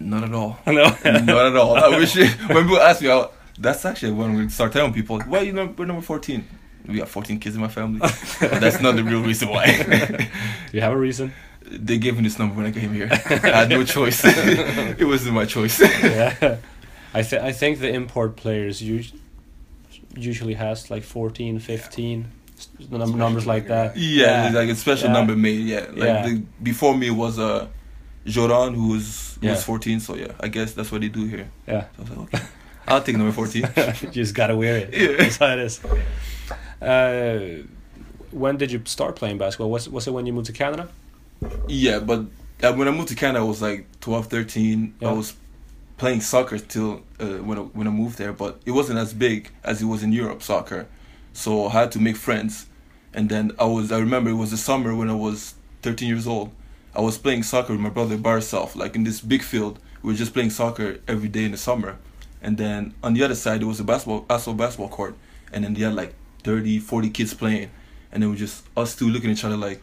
Not 0.00 0.24
at 0.24 0.34
all. 0.34 0.58
No. 0.66 0.84
Not 1.04 1.46
at 1.46 1.56
all. 1.56 1.76
I 1.76 1.88
wish 1.98 2.16
when 2.16 2.28
people 2.64 2.78
ask 2.80 3.00
me, 3.02 3.10
I, 3.10 3.28
that's 3.58 3.84
actually 3.84 4.12
when 4.12 4.34
we 4.34 4.48
start 4.48 4.72
telling 4.72 4.92
people, 4.92 5.20
why 5.20 5.38
are 5.38 5.44
you 5.44 5.52
number, 5.52 5.86
number 5.86 6.02
14? 6.02 6.44
We 6.86 6.98
got 6.98 7.08
14 7.08 7.38
kids 7.40 7.54
in 7.56 7.62
my 7.62 7.68
family. 7.68 8.00
that's 8.40 8.80
not 8.80 8.96
the 8.96 9.04
real 9.04 9.22
reason 9.22 9.48
why. 9.48 9.66
you 10.72 10.80
have 10.80 10.92
a 10.92 10.96
reason? 10.96 11.32
they 11.66 11.96
gave 11.96 12.14
me 12.16 12.22
this 12.22 12.38
number 12.38 12.54
when 12.56 12.66
I 12.66 12.72
came 12.72 12.92
here. 12.92 13.08
I 13.10 13.16
had 13.60 13.70
no 13.70 13.84
choice. 13.84 14.20
it 14.24 15.06
wasn't 15.06 15.34
my 15.34 15.46
choice. 15.46 15.80
yeah. 15.80 16.58
I 17.14 17.22
th- 17.22 17.40
I 17.42 17.52
think 17.52 17.78
the 17.78 17.88
import 17.88 18.36
players 18.36 18.82
us- 18.82 19.12
usually 20.16 20.54
has 20.54 20.90
like 20.90 21.02
14, 21.04 21.58
15 21.60 22.26
s- 22.58 22.68
the 22.90 22.98
num- 22.98 23.16
numbers 23.16 23.46
like 23.46 23.68
that. 23.68 23.96
Yeah, 23.96 24.50
like 24.52 24.68
a 24.68 24.74
special 24.74 25.08
Yeah. 25.08 25.12
number 25.14 25.36
made. 25.36 25.60
Yeah, 25.60 25.86
like 25.88 25.96
Yeah. 25.96 26.26
The, 26.28 26.42
before 26.62 26.94
me 26.96 27.10
was 27.10 27.38
uh, 27.38 27.66
Joran, 28.26 28.74
who 28.74 28.88
was 28.88 29.38
Yeah. 29.40 29.50
was 29.52 29.64
14. 29.64 30.00
So 30.00 30.14
yeah, 30.16 30.32
I 30.40 30.48
guess 30.48 30.72
that's 30.72 30.90
what 30.92 31.00
they 31.00 31.08
do 31.08 31.24
here. 31.26 31.48
Yeah. 31.66 31.82
So 31.82 31.88
I 31.98 32.00
was 32.02 32.10
like, 32.10 32.18
okay, 32.34 32.44
I'll 32.88 33.02
take 33.02 33.16
number 33.16 33.32
14. 33.32 33.62
you 34.02 34.10
just 34.10 34.34
gotta 34.34 34.56
wear 34.56 34.76
it. 34.78 34.94
Yeah. 34.94 35.16
That's 35.18 35.36
how 35.36 35.52
it 35.52 35.58
is. 35.60 35.80
Uh, 36.80 37.62
when 38.30 38.56
did 38.56 38.72
you 38.72 38.82
start 38.84 39.16
playing 39.16 39.38
basketball? 39.38 39.70
Was 39.70 39.88
was 39.88 40.06
it 40.06 40.10
when 40.12 40.26
you 40.26 40.32
moved 40.32 40.46
to 40.46 40.52
Canada? 40.52 40.88
yeah, 41.68 41.98
but 41.98 42.20
uh, 42.62 42.72
when 42.72 42.88
I 42.88 42.90
moved 42.90 43.08
to 43.08 43.14
Canada, 43.14 43.40
I 43.40 43.42
was 43.42 43.60
like 43.60 43.86
12, 44.00 44.26
13. 44.28 44.94
Yeah. 45.00 45.08
I 45.08 45.12
was 45.12 45.34
playing 45.98 46.20
soccer 46.22 46.58
till 46.58 47.02
uh, 47.20 47.26
when 47.44 47.58
I, 47.58 47.62
when 47.62 47.86
I 47.86 47.90
moved 47.90 48.16
there, 48.18 48.32
but 48.32 48.60
it 48.64 48.70
wasn't 48.70 48.98
as 48.98 49.12
big 49.12 49.50
as 49.62 49.82
it 49.82 49.84
was 49.84 50.02
in 50.02 50.12
Europe 50.12 50.42
soccer. 50.42 50.86
So 51.32 51.66
I 51.66 51.70
had 51.70 51.92
to 51.92 51.98
make 52.00 52.16
friends, 52.16 52.66
and 53.12 53.28
then 53.28 53.52
I 53.58 53.64
was 53.64 53.92
I 53.92 53.98
remember 53.98 54.30
it 54.30 54.34
was 54.34 54.50
the 54.50 54.56
summer 54.56 54.94
when 54.94 55.10
I 55.10 55.14
was 55.14 55.54
13 55.82 56.08
years 56.08 56.26
old. 56.26 56.50
I 56.96 57.00
was 57.00 57.18
playing 57.18 57.42
soccer 57.42 57.72
with 57.72 57.80
my 57.80 57.90
brother 57.90 58.16
by 58.16 58.30
ourselves, 58.30 58.76
like 58.76 58.94
in 58.94 59.04
this 59.04 59.20
big 59.20 59.42
field. 59.42 59.80
We 60.02 60.12
were 60.12 60.16
just 60.16 60.32
playing 60.32 60.50
soccer 60.50 60.98
every 61.08 61.28
day 61.28 61.44
in 61.44 61.50
the 61.50 61.56
summer, 61.56 61.96
and 62.40 62.56
then 62.56 62.94
on 63.02 63.14
the 63.14 63.24
other 63.24 63.34
side 63.34 63.60
there 63.60 63.66
was 63.66 63.80
a 63.80 63.84
basketball 63.84 64.26
also 64.30 64.52
basketball 64.52 64.88
court, 64.88 65.16
and 65.52 65.64
then 65.64 65.74
they 65.74 65.80
had 65.80 65.94
like 65.94 66.14
30, 66.44 66.78
40 66.78 67.10
kids 67.10 67.34
playing, 67.34 67.70
and 68.12 68.22
then 68.22 68.30
we 68.30 68.36
just 68.36 68.64
us 68.76 68.94
two 68.94 69.08
looking 69.08 69.30
at 69.30 69.38
each 69.38 69.44
other 69.44 69.56
like. 69.56 69.82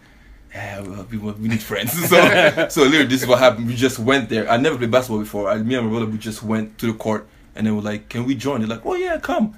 Yeah, 0.54 0.82
well, 0.82 1.08
we, 1.10 1.18
we 1.18 1.48
need 1.48 1.64
friends. 1.64 1.94
So, 2.10 2.68
so 2.68 2.82
literally, 2.84 3.06
this 3.06 3.22
is 3.22 3.28
what 3.28 3.40
happened. 3.40 3.68
We 3.68 3.76
just 3.76 4.00
went 4.00 4.28
there. 4.28 4.52
I 4.52 4.58
never 4.58 4.78
played 4.78 4.92
basketball 4.92 5.20
before. 5.20 5.50
I, 5.50 5.56
me 5.60 5.76
and 5.76 5.86
my 5.86 5.90
brother, 5.90 6.08
we 6.08 6.18
just 6.18 6.44
went 6.44 6.78
to 6.80 6.88
the 6.88 6.94
court, 6.94 7.26
and 7.56 7.66
they 7.66 7.72
were 7.72 7.82
like, 7.82 8.10
"Can 8.10 8.26
we 8.26 8.36
join?" 8.36 8.60
They're 8.60 8.68
like, 8.68 8.86
"Oh 8.86 8.96
yeah, 8.96 9.18
come." 9.18 9.58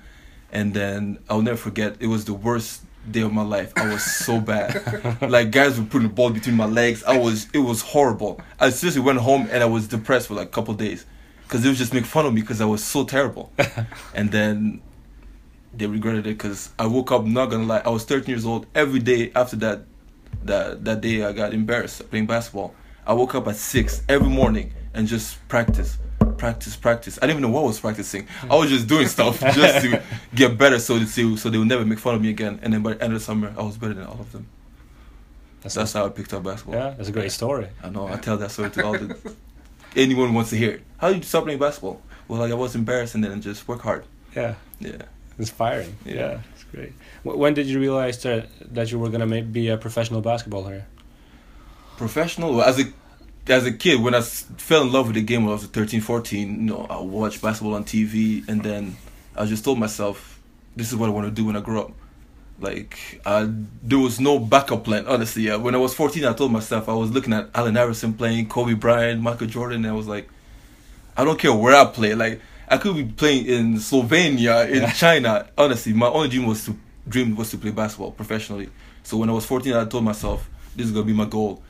And 0.52 0.76
then 0.76 1.18
I'll 1.28 1.42
never 1.42 1.58
forget. 1.58 1.96
It 2.00 2.08
was 2.08 2.26
the 2.26 2.36
worst 2.36 2.84
day 3.10 3.22
of 3.22 3.34
my 3.34 3.44
life. 3.44 3.74
I 3.76 3.88
was 3.92 4.04
so 4.04 4.40
bad. 4.40 5.22
like 5.22 5.52
guys 5.52 5.80
were 5.80 5.86
putting 5.86 6.08
the 6.08 6.14
ball 6.14 6.30
between 6.30 6.56
my 6.56 6.66
legs. 6.66 7.04
I 7.04 7.18
was. 7.18 7.48
It 7.54 7.60
was 7.60 7.82
horrible. 7.82 8.42
I 8.60 8.70
seriously 8.70 9.02
went 9.02 9.20
home 9.20 9.48
and 9.52 9.62
I 9.64 9.66
was 9.66 9.88
depressed 9.88 10.28
for 10.28 10.36
like 10.36 10.48
a 10.48 10.52
couple 10.52 10.74
days, 10.74 11.06
because 11.44 11.62
they 11.64 11.70
would 11.70 11.78
just 11.78 11.94
make 11.94 12.06
fun 12.06 12.26
of 12.26 12.34
me 12.34 12.42
because 12.42 12.62
I 12.62 12.66
was 12.66 12.84
so 12.84 13.04
terrible. 13.04 13.52
and 14.14 14.32
then 14.32 14.82
they 15.74 15.88
regretted 15.88 16.28
it 16.28 16.38
because 16.38 16.70
I 16.78 16.88
woke 16.88 17.12
up. 17.12 17.26
Not 17.26 17.48
gonna 17.48 17.66
lie, 17.66 17.82
I 17.86 17.90
was 17.90 18.06
13 18.06 18.30
years 18.30 18.46
old. 18.46 18.68
Every 18.76 19.00
day 19.00 19.32
after 19.36 19.56
that, 19.58 19.82
that 20.44 20.86
that 20.86 21.02
day 21.02 21.24
I 21.24 21.32
got 21.34 21.54
embarrassed 21.54 22.10
playing 22.10 22.28
basketball. 22.28 22.76
I 23.06 23.14
woke 23.14 23.36
up 23.36 23.48
at 23.48 23.58
six 23.58 24.02
every 24.08 24.30
morning 24.30 24.74
and 24.94 25.08
just 25.08 25.46
practice, 25.50 25.98
practice, 26.26 26.76
practice. 26.76 27.18
I 27.18 27.28
didn't 27.28 27.40
even 27.40 27.42
know 27.44 27.56
what 27.56 27.64
I 27.64 27.68
was 27.68 27.80
practicing. 27.80 28.28
I 28.50 28.56
was 28.56 28.70
just 28.70 28.88
doing 28.88 29.08
stuff 29.08 29.40
just 29.54 29.84
to 29.86 30.02
get 30.36 30.58
better, 30.58 30.80
so 30.80 31.00
to 31.00 31.06
see, 31.06 31.36
so 31.38 31.50
they 31.50 31.58
would 31.58 31.68
never 31.68 31.86
make 31.86 32.00
fun 32.00 32.16
of 32.16 32.22
me 32.22 32.30
again. 32.30 32.60
And 32.62 32.74
then 32.74 32.82
by 32.84 32.94
the 32.94 33.04
end 33.04 33.14
of 33.14 33.20
the 33.20 33.26
summer, 33.26 33.54
I 33.58 33.64
was 33.64 33.78
better 33.78 33.94
than 33.94 34.06
all 34.06 34.20
of 34.20 34.32
them. 34.32 34.48
That's, 35.62 35.76
That's 35.76 35.94
how 35.94 36.06
I 36.06 36.10
picked 36.10 36.34
up 36.34 36.44
basketball. 36.44 36.76
yeah, 36.76 36.90
that's 36.92 37.10
a 37.10 37.12
great 37.14 37.32
story. 37.32 37.68
I 37.82 37.90
know. 37.90 38.08
I 38.08 38.18
tell 38.18 38.36
that 38.38 38.52
story 38.52 38.70
to 38.72 38.86
all 38.86 38.94
the 38.94 39.18
anyone 39.96 40.34
wants 40.34 40.50
to 40.50 40.58
hear 40.58 40.72
it. 40.72 40.82
How 40.98 41.08
did 41.10 41.18
you 41.18 41.24
start 41.24 41.46
playing 41.46 41.60
basketball? 41.60 42.02
Well, 42.28 42.40
like 42.42 42.52
I 42.52 42.56
was 42.56 42.76
embarrassed 42.76 43.16
and 43.16 43.24
then 43.24 43.42
just 43.42 43.66
work 43.68 43.82
hard. 43.82 44.04
Yeah, 44.36 44.56
Yeah. 44.80 45.04
inspiring. 45.40 45.96
Yeah, 46.06 46.14
Yeah. 46.16 46.40
it's 46.54 46.64
great. 46.66 46.92
Wh- 47.24 47.38
When 47.38 47.54
did 47.54 47.68
you 47.68 47.80
realize 47.80 48.22
that 48.24 48.48
that 48.74 48.92
you 48.92 49.00
were 49.00 49.10
gonna 49.10 49.42
be 49.42 49.70
a 49.70 49.78
professional 49.78 50.20
basketball 50.22 50.64
player? 50.64 50.86
Professional 51.98 52.62
as 52.64 52.80
a 52.80 52.86
as 53.48 53.66
a 53.66 53.72
kid 53.72 54.02
when 54.02 54.16
I 54.16 54.22
fell 54.22 54.84
in 54.84 54.92
love 54.92 55.08
with 55.08 55.16
the 55.16 55.22
game 55.22 55.44
when 55.44 55.50
I 55.52 55.54
was 55.54 55.66
13, 55.66 56.02
14, 56.02 56.48
you 56.50 56.56
know, 56.62 56.86
I 56.90 57.00
watched 57.02 57.42
basketball 57.42 57.76
on 57.76 57.84
TV 57.84 58.48
and 58.48 58.64
then 58.64 58.96
I 59.36 59.46
just 59.46 59.64
told 59.66 59.80
myself 59.80 60.40
this 60.76 60.90
is 60.92 60.96
what 60.96 61.08
I 61.10 61.12
want 61.12 61.28
to 61.28 61.32
do 61.32 61.46
when 61.46 61.56
I 61.56 61.60
grow 61.62 61.84
up. 61.84 61.92
Like 62.60 63.22
I, 63.26 63.50
there 63.82 64.00
was 64.00 64.20
no 64.20 64.40
backup 64.40 64.86
plan, 64.86 65.06
honestly. 65.08 65.44
Yeah. 65.44 65.58
When 65.58 65.76
I 65.76 65.78
was 65.78 65.94
14, 65.94 66.24
I 66.26 66.34
told 66.34 66.52
myself 66.52 66.88
I 66.88 66.94
was 66.94 67.12
looking 67.12 67.34
at 67.34 67.50
Allen 67.54 67.76
Iverson 67.76 68.14
playing, 68.14 68.48
Kobe 68.48 68.74
Bryant, 68.74 69.22
Michael 69.22 69.48
Jordan, 69.48 69.84
and 69.84 69.94
I 69.94 69.96
was 69.96 70.08
like, 70.08 70.30
I 71.18 71.26
don't 71.26 71.38
care 71.40 71.54
where 71.54 71.76
I 71.76 71.86
play. 71.86 72.16
Like 72.16 72.40
I 72.70 72.78
could 72.78 72.96
be 72.96 73.04
playing 73.04 73.46
in 73.48 73.74
Slovenia, 73.76 74.70
in 74.70 74.84
Yeah. 74.84 74.92
China. 74.92 75.48
Honestly, 75.58 75.94
my 75.94 76.08
only 76.08 76.30
dream 76.30 76.46
was 76.46 76.64
to 76.66 76.78
dream 77.08 77.36
was 77.36 77.52
to 77.52 77.58
play 77.58 77.72
basketball 77.72 78.12
professionally. 78.12 78.70
So 79.04 79.18
when 79.18 79.30
I 79.30 79.34
was 79.34 79.46
14, 79.46 79.74
I 79.74 79.86
told 79.86 80.06
myself 80.06 80.50
this 80.76 80.86
is 80.86 80.92
gonna 80.94 81.06
be 81.06 81.14
my 81.14 81.26
goal, 81.26 81.62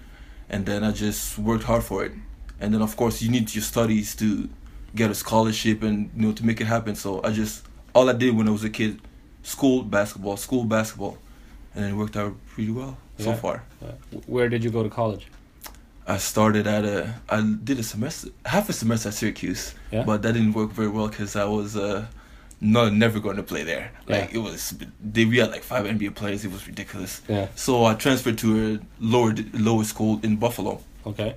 and 0.49 0.65
then 0.65 0.83
I 0.83 0.91
just 0.91 1.37
worked 1.37 1.63
hard 1.63 1.83
for 1.83 2.03
it. 2.05 2.11
And 2.59 2.73
then 2.73 2.81
of 2.81 2.95
course 2.95 3.21
you 3.21 3.29
need 3.29 3.53
your 3.55 3.63
studies 3.63 4.15
to 4.17 4.49
get 4.95 5.09
a 5.11 5.15
scholarship 5.15 5.83
and 5.83 6.09
you 6.15 6.21
know 6.27 6.31
to 6.33 6.45
make 6.45 6.61
it 6.61 6.67
happen. 6.67 6.95
So 6.95 7.21
I 7.23 7.31
just 7.31 7.65
all 7.93 8.09
I 8.09 8.13
did 8.13 8.35
when 8.35 8.47
I 8.47 8.51
was 8.51 8.63
a 8.63 8.69
kid, 8.69 8.99
school 9.43 9.83
basketball, 9.83 10.37
school 10.37 10.63
basketball, 10.63 11.17
and 11.75 11.85
it 11.85 11.93
worked 11.93 12.15
out 12.17 12.33
pretty 12.47 12.71
well 12.71 12.97
so 13.17 13.33
far. 13.33 13.63
Where 14.27 14.49
did 14.49 14.63
you 14.63 14.69
go 14.69 14.83
to 14.83 14.89
college? 14.89 15.27
I 16.05 16.17
started 16.17 16.67
at 16.67 16.83
a 16.85 17.13
I 17.29 17.41
did 17.63 17.79
a 17.79 17.83
semester 17.83 18.29
half 18.45 18.67
a 18.69 18.73
semester 18.73 19.09
at 19.09 19.15
Syracuse, 19.15 19.73
Yeah. 19.91 20.03
but 20.03 20.21
that 20.23 20.33
didn't 20.33 20.53
work 20.53 20.71
very 20.71 20.89
well 20.89 21.07
because 21.07 21.35
I 21.35 21.45
was 21.45 21.75
uh 21.77 22.05
not 22.63 22.93
never 22.93 23.19
going 23.19 23.35
to 23.35 23.43
play 23.43 23.63
there. 23.63 23.91
Like 24.07 24.31
Yeah. 24.31 24.37
it 24.39 24.41
was 24.41 24.73
they 25.03 25.25
we 25.25 25.37
had 25.37 25.51
like 25.51 25.63
five 25.63 25.85
NBA 25.85 26.15
players. 26.15 26.45
It 26.45 26.51
was 26.51 26.65
ridiculous. 26.65 27.21
Yeah. 27.27 27.47
So 27.55 27.85
I 27.85 27.93
transferred 27.93 28.37
to 28.39 28.49
a 28.75 28.79
lower 29.03 29.35
lower 29.53 29.83
school 29.83 30.19
in 30.23 30.37
Buffalo, 30.37 30.79
Okay. 31.05 31.35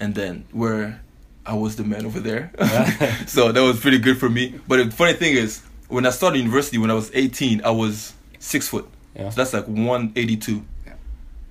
and 0.00 0.14
then 0.14 0.44
where 0.52 1.00
I 1.46 1.54
was 1.54 1.76
the 1.76 1.84
man 1.84 2.04
over 2.04 2.20
there. 2.20 2.52
Yeah. 2.58 3.24
so 3.26 3.52
that 3.52 3.60
was 3.62 3.78
pretty 3.80 3.98
good 3.98 4.18
for 4.18 4.28
me. 4.28 4.60
But 4.68 4.84
the 4.84 4.90
funny 4.90 5.14
thing 5.14 5.34
is, 5.36 5.62
when 5.88 6.04
I 6.04 6.10
started 6.10 6.38
university 6.38 6.76
when 6.76 6.90
I 6.90 6.94
was 6.94 7.10
18, 7.14 7.62
I 7.64 7.70
was 7.70 8.12
six 8.40 8.68
foot. 8.68 8.86
Yeah. 9.16 9.30
So 9.30 9.36
that's 9.36 9.52
like 9.54 9.66
182. 9.66 10.64
Yeah. 10.86 10.92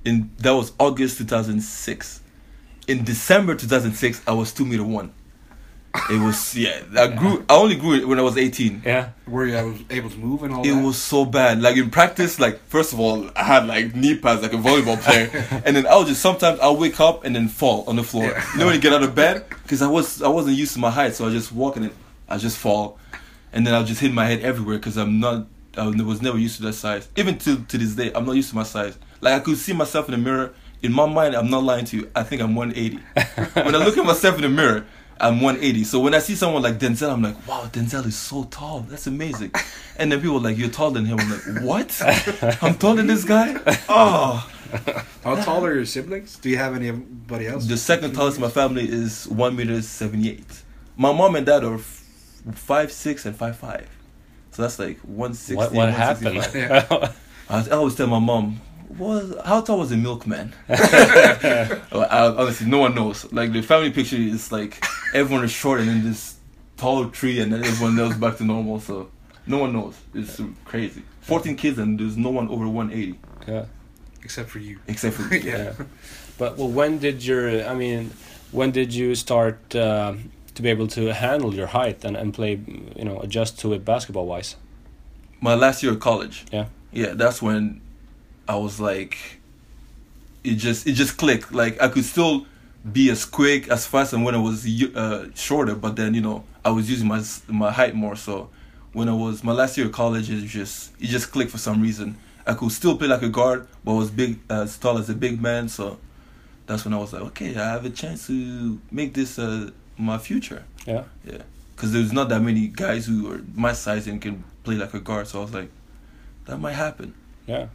In 0.05 0.29
that 0.39 0.51
was 0.51 0.73
August 0.79 1.17
2006. 1.19 2.21
In 2.87 3.03
December 3.03 3.55
2006, 3.55 4.21
I 4.27 4.33
was 4.33 4.53
two 4.53 4.65
meter 4.65 4.83
one. 4.83 5.11
It 6.09 6.21
was 6.21 6.55
yeah. 6.55 6.81
I 6.97 7.07
grew. 7.07 7.43
I 7.49 7.55
only 7.55 7.75
grew 7.75 7.93
it 7.95 8.07
when 8.07 8.19
I 8.19 8.21
was 8.21 8.37
18. 8.37 8.83
Yeah. 8.85 9.09
Where 9.25 9.45
you 9.45 9.53
was 9.55 9.81
able 9.89 10.09
to 10.09 10.17
move 10.17 10.43
and 10.43 10.53
all 10.53 10.65
It 10.65 10.71
that? 10.73 10.83
was 10.83 10.97
so 10.97 11.25
bad. 11.25 11.61
Like 11.61 11.77
in 11.77 11.89
practice, 11.89 12.39
like 12.39 12.59
first 12.67 12.93
of 12.93 12.99
all, 12.99 13.29
I 13.35 13.43
had 13.43 13.67
like 13.67 13.95
knee 13.95 14.17
pads 14.17 14.41
like 14.41 14.53
a 14.53 14.57
volleyball 14.57 14.99
player, 15.01 15.29
and 15.65 15.75
then 15.75 15.85
I 15.87 15.95
would 15.97 16.07
just 16.07 16.21
sometimes 16.21 16.59
I'll 16.59 16.77
wake 16.77 16.99
up 16.99 17.23
and 17.25 17.35
then 17.35 17.47
fall 17.47 17.83
on 17.87 17.95
the 17.97 18.03
floor. 18.03 18.25
Yeah. 18.25 18.53
You 18.53 18.59
know 18.59 18.65
when 18.67 18.75
you 18.75 18.81
get 18.81 18.93
out 18.93 19.03
of 19.03 19.13
bed 19.15 19.45
because 19.63 19.81
I 19.81 19.87
was 19.87 20.21
I 20.21 20.29
wasn't 20.29 20.55
used 20.57 20.73
to 20.73 20.79
my 20.79 20.91
height, 20.91 21.15
so 21.15 21.27
I 21.27 21.31
just 21.31 21.51
walk 21.51 21.75
and 21.77 21.91
I 22.29 22.37
just 22.37 22.57
fall, 22.57 22.97
and 23.53 23.65
then 23.65 23.73
I'll 23.73 23.85
just 23.85 24.01
hit 24.01 24.13
my 24.13 24.25
head 24.25 24.41
everywhere 24.41 24.77
because 24.77 24.97
I'm 24.97 25.19
not 25.19 25.47
I 25.77 25.87
was 25.87 26.21
never 26.21 26.37
used 26.37 26.57
to 26.57 26.63
that 26.63 26.73
size. 26.73 27.07
Even 27.15 27.37
to 27.39 27.57
to 27.63 27.77
this 27.77 27.93
day, 27.95 28.11
I'm 28.13 28.25
not 28.25 28.35
used 28.35 28.49
to 28.49 28.55
my 28.55 28.63
size. 28.63 28.97
Like 29.21 29.33
I 29.33 29.39
could 29.39 29.57
see 29.57 29.73
myself 29.73 30.07
in 30.07 30.11
the 30.11 30.17
mirror. 30.17 30.53
In 30.83 30.93
my 30.93 31.07
mind, 31.07 31.35
I'm 31.35 31.49
not 31.49 31.63
lying 31.63 31.85
to 31.85 31.97
you. 31.97 32.11
I 32.15 32.21
think 32.21 32.39
I'm 32.39 32.53
180. 32.53 32.97
when 33.63 33.73
I 33.73 33.83
look 33.83 33.97
at 33.97 34.05
myself 34.05 34.35
in 34.35 34.41
the 34.43 34.49
mirror, 34.49 34.85
I'm 35.19 35.41
180. 35.41 35.83
So 35.83 35.99
when 35.99 36.13
I 36.13 36.19
see 36.19 36.35
someone 36.35 36.61
like 36.61 36.77
Denzel, 36.79 37.11
I'm 37.11 37.21
like, 37.21 37.47
wow, 37.47 37.67
Denzel 37.71 38.05
is 38.05 38.15
so 38.15 38.43
tall. 38.45 38.81
That's 38.81 39.07
amazing. 39.07 39.51
And 39.99 40.11
then 40.11 40.21
people 40.21 40.37
are 40.37 40.41
like, 40.41 40.57
you're 40.59 40.69
taller 40.69 40.93
than 40.93 41.05
him. 41.05 41.19
I'm 41.19 41.31
like, 41.31 41.63
what? 41.63 42.01
I'm 42.61 42.75
taller 42.75 42.97
than 42.97 43.07
this 43.07 43.23
guy? 43.23 43.55
Oh. 43.89 44.47
How 45.23 45.35
tall 45.43 45.65
are 45.65 45.73
your 45.73 45.85
siblings? 45.85 46.37
Do 46.37 46.49
you 46.51 46.57
have 46.57 46.75
anybody 46.75 47.47
else? 47.47 47.65
The 47.65 47.77
second 47.77 48.13
tallest 48.13 48.37
in 48.37 48.43
my 48.43 48.49
family 48.49 48.87
is 48.87 49.27
1 49.27 49.55
meter 49.55 49.81
78. 49.81 50.61
My 50.97 51.11
mom 51.11 51.35
and 51.35 51.47
dad 51.47 51.63
are 51.63 51.75
f- 51.75 52.03
five 52.53 52.91
six 52.91 53.25
and 53.25 53.35
five 53.35 53.57
five. 53.57 53.87
So 54.51 54.61
that's 54.61 54.77
like 54.77 54.99
160. 54.99 55.55
What 55.55 55.71
what 55.73 55.89
happened? 55.91 56.39
I, 57.49 57.63
I 57.65 57.69
always 57.69 57.95
tell 57.95 58.07
my 58.07 58.19
mom, 58.19 58.59
was 58.89 59.35
how 59.45 59.61
tall 59.61 59.79
was 59.79 59.89
the 59.89 59.97
milkman? 59.97 60.53
Well, 60.69 62.07
I, 62.09 62.27
honestly, 62.27 62.67
no 62.67 62.79
one 62.79 62.95
knows. 62.95 63.31
Like 63.31 63.51
the 63.51 63.61
family 63.61 63.91
picture 63.91 64.17
is 64.17 64.51
like 64.51 64.83
everyone 65.13 65.43
is 65.45 65.51
short 65.51 65.79
and 65.79 65.89
then 65.89 66.03
this 66.03 66.35
tall 66.77 67.09
tree 67.09 67.39
and 67.39 67.51
then 67.51 67.63
everyone 67.63 67.99
else 67.99 68.15
back 68.15 68.37
to 68.37 68.43
normal. 68.43 68.79
So 68.79 69.09
no 69.45 69.57
one 69.59 69.73
knows. 69.73 69.95
It's 70.13 70.39
crazy. 70.65 71.03
14 71.21 71.55
kids 71.55 71.77
and 71.77 71.99
there's 71.99 72.17
no 72.17 72.29
one 72.29 72.47
over 72.49 72.67
180 72.67 73.19
yeah. 73.47 73.65
Except 74.23 74.49
for 74.49 74.59
you. 74.59 74.79
except 74.87 75.15
for 75.15 75.23
me. 75.31 75.39
Yeah. 75.39 75.57
Yeah. 75.57 75.73
But 76.37 76.57
well, 76.57 76.69
when 76.69 76.99
did 76.99 77.25
your? 77.25 77.65
I 77.67 77.73
mean, 77.73 78.11
when 78.51 78.71
did 78.71 78.93
you 78.93 79.15
start 79.15 79.75
uh, 79.75 80.13
to 80.55 80.61
be 80.61 80.69
able 80.69 80.87
to 80.89 81.13
handle 81.13 81.53
your 81.53 81.67
height 81.67 82.03
and, 82.05 82.15
and 82.15 82.33
play? 82.33 82.59
You 82.95 83.05
know, 83.05 83.19
adjust 83.21 83.59
to 83.59 83.73
it 83.73 83.83
basketball 83.83 84.25
wise. 84.27 84.55
My 85.41 85.55
last 85.55 85.81
year 85.83 85.93
of 85.93 85.99
college. 85.99 86.45
Yeah. 86.51 86.65
Yeah, 86.91 87.13
that's 87.13 87.41
when 87.41 87.81
I 88.47 88.55
was 88.55 88.79
like, 88.79 89.17
it 90.43 90.55
just 90.55 90.87
it 90.87 90.93
just 90.93 91.17
clicked. 91.17 91.53
Like 91.53 91.81
I 91.81 91.87
could 91.87 92.05
still 92.05 92.45
be 92.89 93.09
as 93.09 93.25
quick 93.25 93.67
as 93.69 93.85
fast 93.85 94.13
and 94.13 94.23
when 94.23 94.35
I 94.35 94.37
was 94.37 94.65
uh, 94.65 95.27
shorter, 95.35 95.75
but 95.75 95.95
then 95.95 96.13
you 96.13 96.21
know 96.21 96.43
I 96.63 96.71
was 96.71 96.89
using 96.89 97.07
my 97.07 97.23
my 97.47 97.71
height 97.71 97.95
more. 97.95 98.15
So 98.15 98.49
when 98.93 99.09
I 99.09 99.13
was 99.13 99.43
my 99.43 99.51
last 99.51 99.77
year 99.77 99.87
of 99.87 99.93
college, 99.93 100.29
it 100.29 100.45
just 100.45 100.91
it 100.99 101.07
just 101.07 101.31
clicked 101.31 101.51
for 101.51 101.57
some 101.57 101.81
reason. 101.81 102.17
I 102.45 102.53
could 102.53 102.71
still 102.71 102.97
play 102.97 103.07
like 103.07 103.23
a 103.23 103.29
guard, 103.29 103.67
but 103.83 103.93
was 103.93 104.09
big 104.09 104.39
as 104.49 104.77
tall 104.77 104.97
as 104.97 105.09
a 105.09 105.13
big 105.13 105.41
man. 105.41 105.67
So 105.67 105.97
that's 106.65 106.85
when 106.85 106.93
I 106.93 106.97
was 106.97 107.11
like, 107.11 107.23
okay, 107.23 107.55
I 107.57 107.71
have 107.71 107.85
a 107.85 107.89
chance 107.89 108.27
to 108.27 108.79
make 108.91 109.13
this 109.13 109.37
uh, 109.37 109.71
my 109.97 110.17
future. 110.17 110.63
Yeah. 110.85 111.03
Yeah, 111.25 111.41
because 111.75 111.91
there's 111.91 112.13
not 112.13 112.29
that 112.29 112.41
many 112.41 112.67
guys 112.67 113.05
who 113.05 113.31
are 113.31 113.41
my 113.53 113.73
size 113.73 114.07
and 114.07 114.21
can 114.21 114.43
play 114.63 114.75
like 114.75 114.93
a 114.93 114.99
guard. 114.99 115.27
So 115.27 115.39
I 115.39 115.41
was 115.43 115.53
like, 115.53 115.69
that 116.45 116.57
might 116.57 116.73
happen. 116.73 117.13
Yeah. 117.45 117.67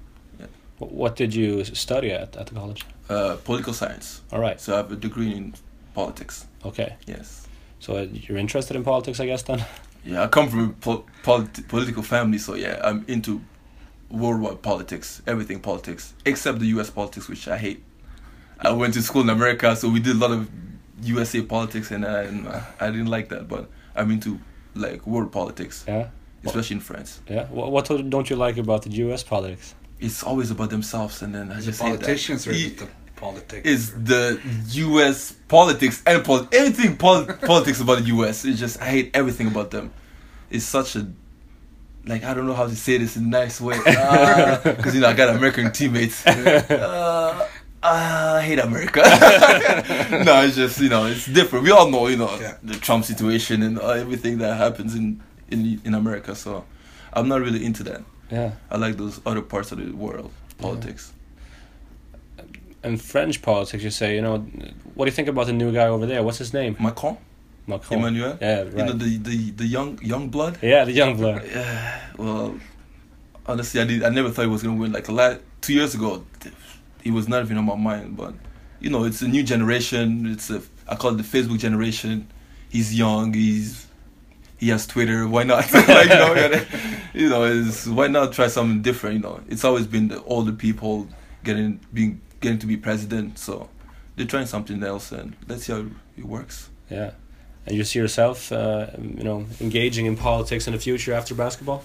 What 0.91 1.17
did 1.17 1.35
you 1.35 1.65
study 1.65 2.11
at 2.11 2.37
at 2.37 2.47
the 2.47 2.55
college? 2.55 2.85
Uh, 3.09 3.37
political 3.45 3.73
science. 3.73 4.23
All 4.33 4.41
right. 4.41 4.61
So 4.61 4.73
I 4.75 4.77
have 4.79 4.93
a 4.93 4.97
degree 4.97 5.33
in 5.35 5.55
politics. 5.95 6.47
Okay. 6.65 6.97
Yes. 7.07 7.47
So 7.81 7.97
uh, 7.97 8.07
you're 8.13 8.39
interested 8.39 8.77
in 8.77 8.85
politics, 8.85 9.21
I 9.21 9.27
guess 9.27 9.43
then. 9.43 9.65
Yeah, 10.05 10.25
I 10.25 10.27
come 10.29 10.49
from 10.49 10.61
a 10.71 10.73
po- 10.73 11.05
polit- 11.23 11.69
political 11.69 12.03
family, 12.03 12.39
so 12.39 12.55
yeah, 12.55 12.81
I'm 12.83 13.05
into 13.09 13.41
worldwide 14.11 14.63
politics, 14.63 15.23
everything 15.27 15.61
politics, 15.61 16.15
except 16.25 16.59
the 16.59 16.67
U.S. 16.77 16.91
politics, 16.91 17.29
which 17.29 17.47
I 17.49 17.57
hate. 17.59 17.83
I 18.61 18.71
went 18.73 18.95
to 18.95 19.03
school 19.03 19.23
in 19.23 19.31
America, 19.31 19.75
so 19.77 19.89
we 19.89 20.01
did 20.01 20.17
a 20.17 20.19
lot 20.19 20.31
of 20.31 20.49
USA 21.03 21.43
politics, 21.43 21.91
and 21.91 22.05
I, 22.05 22.23
and 22.23 22.49
I 22.81 22.91
didn't 22.91 23.07
like 23.07 23.29
that. 23.31 23.49
But 23.49 23.69
I'm 23.97 24.11
into 24.11 24.39
like 24.75 25.07
world 25.07 25.31
politics, 25.33 25.85
Yeah. 25.89 26.09
especially 26.45 26.77
in 26.77 26.81
France. 26.81 27.21
Yeah. 27.29 27.47
What, 27.47 27.71
what 27.73 28.11
don't 28.11 28.29
you 28.31 28.37
like 28.37 28.57
about 28.59 28.83
the 28.83 28.91
U.S. 29.07 29.23
politics? 29.23 29.75
It's 30.07 30.23
always 30.23 30.51
about 30.51 30.71
themselves, 30.71 31.23
and 31.23 31.35
then 31.35 31.51
I 31.53 31.57
The 31.61 31.67
just 31.67 31.79
that. 31.79 31.85
politicians 32.01 32.45
the 32.45 32.89
politics? 33.17 33.65
is 33.75 33.83
the 34.05 34.41
U.S. 34.87 35.33
politics 35.49 36.03
and 36.07 36.25
pol- 36.25 36.49
everything 36.53 36.97
pol- 36.97 37.25
politics 37.53 37.81
about 37.81 37.99
the 38.01 38.07
U.S. 38.17 38.45
It's 38.45 38.59
just 38.59 38.83
I 38.83 38.87
hate 38.87 39.11
everything 39.15 39.47
about 39.47 39.71
them. 39.71 39.93
It's 40.51 40.65
such 40.65 40.97
a 40.97 41.07
like 42.05 42.25
I 42.25 42.35
don't 42.35 42.47
know 42.47 42.55
how 42.55 42.67
to 42.67 42.75
say 42.77 42.99
this 42.99 43.17
in 43.17 43.25
a 43.25 43.29
nice 43.29 43.61
way 43.61 43.79
because 44.65 44.93
you 44.95 45.01
know 45.01 45.09
I 45.09 45.15
got 45.15 45.29
American 45.37 45.71
teammates. 45.73 46.27
Uh, 46.27 47.49
I 47.85 48.43
hate 48.43 48.59
America. 48.59 49.03
no, 50.27 50.43
it's 50.43 50.57
just 50.57 50.81
you 50.81 50.89
know 50.89 51.07
it's 51.07 51.27
different. 51.27 51.65
We 51.65 51.71
all 51.71 51.89
know 51.91 52.09
you 52.09 52.17
know 52.17 52.31
Yeah. 52.41 52.57
the 52.63 52.75
Trump 52.75 53.05
situation 53.05 53.63
and 53.63 53.79
uh, 53.79 53.91
everything 54.05 54.39
that 54.39 54.57
happens 54.57 54.95
in 54.95 55.23
in 55.51 55.81
in 55.85 55.95
America. 55.95 56.35
So 56.35 56.65
I'm 57.13 57.29
not 57.29 57.41
really 57.41 57.65
into 57.65 57.83
that. 57.85 58.03
Yeah. 58.33 58.53
I 58.71 58.79
like 58.79 58.97
those 58.97 59.21
other 59.27 59.43
parts 59.43 59.73
of 59.73 59.79
the 59.79 59.93
world 59.93 60.33
politics. 60.59 61.13
And 62.83 63.01
French 63.01 63.43
politics, 63.43 63.85
you 63.85 63.91
say. 63.91 64.17
You 64.17 64.23
know, 64.23 64.39
what 64.95 65.05
do 65.05 65.11
you 65.11 65.15
think 65.15 65.29
about 65.29 65.47
the 65.47 65.53
new 65.53 65.71
guy 65.73 65.87
over 65.87 66.07
there? 66.07 66.23
What's 66.23 66.39
his 66.39 66.53
name? 66.53 66.77
Macron, 66.81 67.19
Macron. 67.67 68.01
Emmanuel. 68.01 68.39
Yeah. 68.41 68.65
You 68.65 68.85
know 68.85 68.93
the 68.93 69.19
the 69.19 69.51
the 69.51 69.67
young 69.67 69.99
young 70.03 70.31
blood. 70.31 70.59
Yeah, 70.63 70.85
the 70.85 70.93
young 70.93 71.17
blood. 71.17 71.43
Yeah, 71.45 72.01
well, 72.17 72.59
honestly, 73.47 73.81
I 73.81 73.85
did. 73.85 74.03
I 74.03 74.09
never 74.09 74.31
thought 74.31 74.43
he 74.43 74.49
was 74.49 74.63
gonna 74.63 74.81
win. 74.81 74.93
Like 74.93 75.09
la 75.09 75.37
two 75.61 75.75
years 75.75 75.95
ago, 75.95 76.25
he 77.03 77.11
was 77.11 77.29
not 77.29 77.45
even 77.45 77.59
on 77.59 77.67
my 77.67 77.77
mind. 77.77 78.17
But 78.17 78.35
you 78.81 78.91
know, 78.91 79.05
it's 79.05 79.23
a 79.23 79.29
new 79.29 79.45
generation. 79.45 80.27
It's 80.27 80.51
a 80.51 80.63
I 80.89 80.97
call 80.97 81.13
it 81.13 81.19
the 81.19 81.39
Facebook 81.39 81.59
generation. 81.59 82.27
he's 82.73 82.95
young. 82.95 83.35
He's 83.35 83.87
he 84.63 84.69
has 84.69 84.87
Twitter. 84.87 85.27
Why 85.27 85.43
not? 85.43 85.73
like, 85.75 86.09
you 86.09 86.15
know, 86.15 86.35
gotta- 86.43 86.67
you 87.13 87.29
know, 87.29 87.43
it's, 87.43 87.85
why 87.89 88.07
not 88.07 88.33
try 88.33 88.47
something 88.47 88.81
different? 88.81 89.17
You 89.17 89.23
know, 89.23 89.41
it's 89.49 89.65
always 89.65 89.89
been 89.89 90.07
the 90.07 90.23
older 90.23 90.53
people 90.53 91.09
getting 91.43 91.81
being 91.93 92.21
getting 92.41 92.61
to 92.61 92.67
be 92.67 92.77
president. 92.77 93.41
So 93.41 93.69
they're 94.15 94.25
trying 94.35 94.47
something 94.47 94.81
else, 94.85 95.11
and 95.11 95.35
let's 95.49 95.65
see 95.65 95.73
how 95.73 95.85
it 96.17 96.25
works. 96.25 96.71
Yeah. 96.89 97.11
And 97.67 97.77
you 97.77 97.83
see 97.83 97.99
yourself, 97.99 98.53
uh, 98.53 98.87
you 98.99 99.25
know, 99.25 99.47
engaging 99.61 100.07
in 100.07 100.17
politics 100.17 100.69
in 100.69 100.75
the 100.75 100.79
future 100.79 101.13
after 101.13 101.35
basketball? 101.35 101.83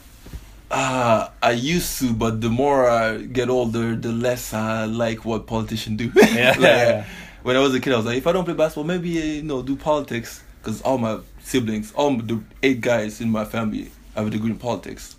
Uh, 0.70 1.30
I 1.42 1.52
used 1.52 1.98
to, 2.00 2.14
but 2.14 2.42
the 2.42 2.50
more 2.50 2.88
I 2.88 3.18
get 3.18 3.50
older, 3.50 3.96
the 3.96 4.12
less 4.12 4.54
I 4.54 4.86
like 4.86 5.26
what 5.26 5.48
politicians 5.48 5.98
do. 5.98 6.12
Yeah. 6.16 6.50
Like, 6.50 6.60
yeah. 6.62 7.06
when 7.42 7.56
I 7.56 7.60
was 7.60 7.74
a 7.74 7.80
kid, 7.80 7.94
I 7.94 7.98
was 7.98 8.06
like, 8.06 8.18
if 8.18 8.28
I 8.28 8.34
don't 8.34 8.46
play 8.46 8.54
basketball, 8.54 8.84
maybe 8.84 9.20
uh, 9.20 9.26
you 9.26 9.44
know, 9.44 9.64
do 9.64 9.76
politics. 9.76 10.44
Because 10.60 10.82
all 10.82 10.98
my 10.98 11.20
siblings, 11.42 11.94
all 11.94 12.18
the 12.18 12.42
eight 12.64 12.82
guys 12.82 13.22
in 13.22 13.30
my 13.30 13.46
family, 13.46 13.92
have 14.16 14.28
a 14.28 14.30
degree 14.30 14.52
in 14.52 14.58
politics. 14.58 15.16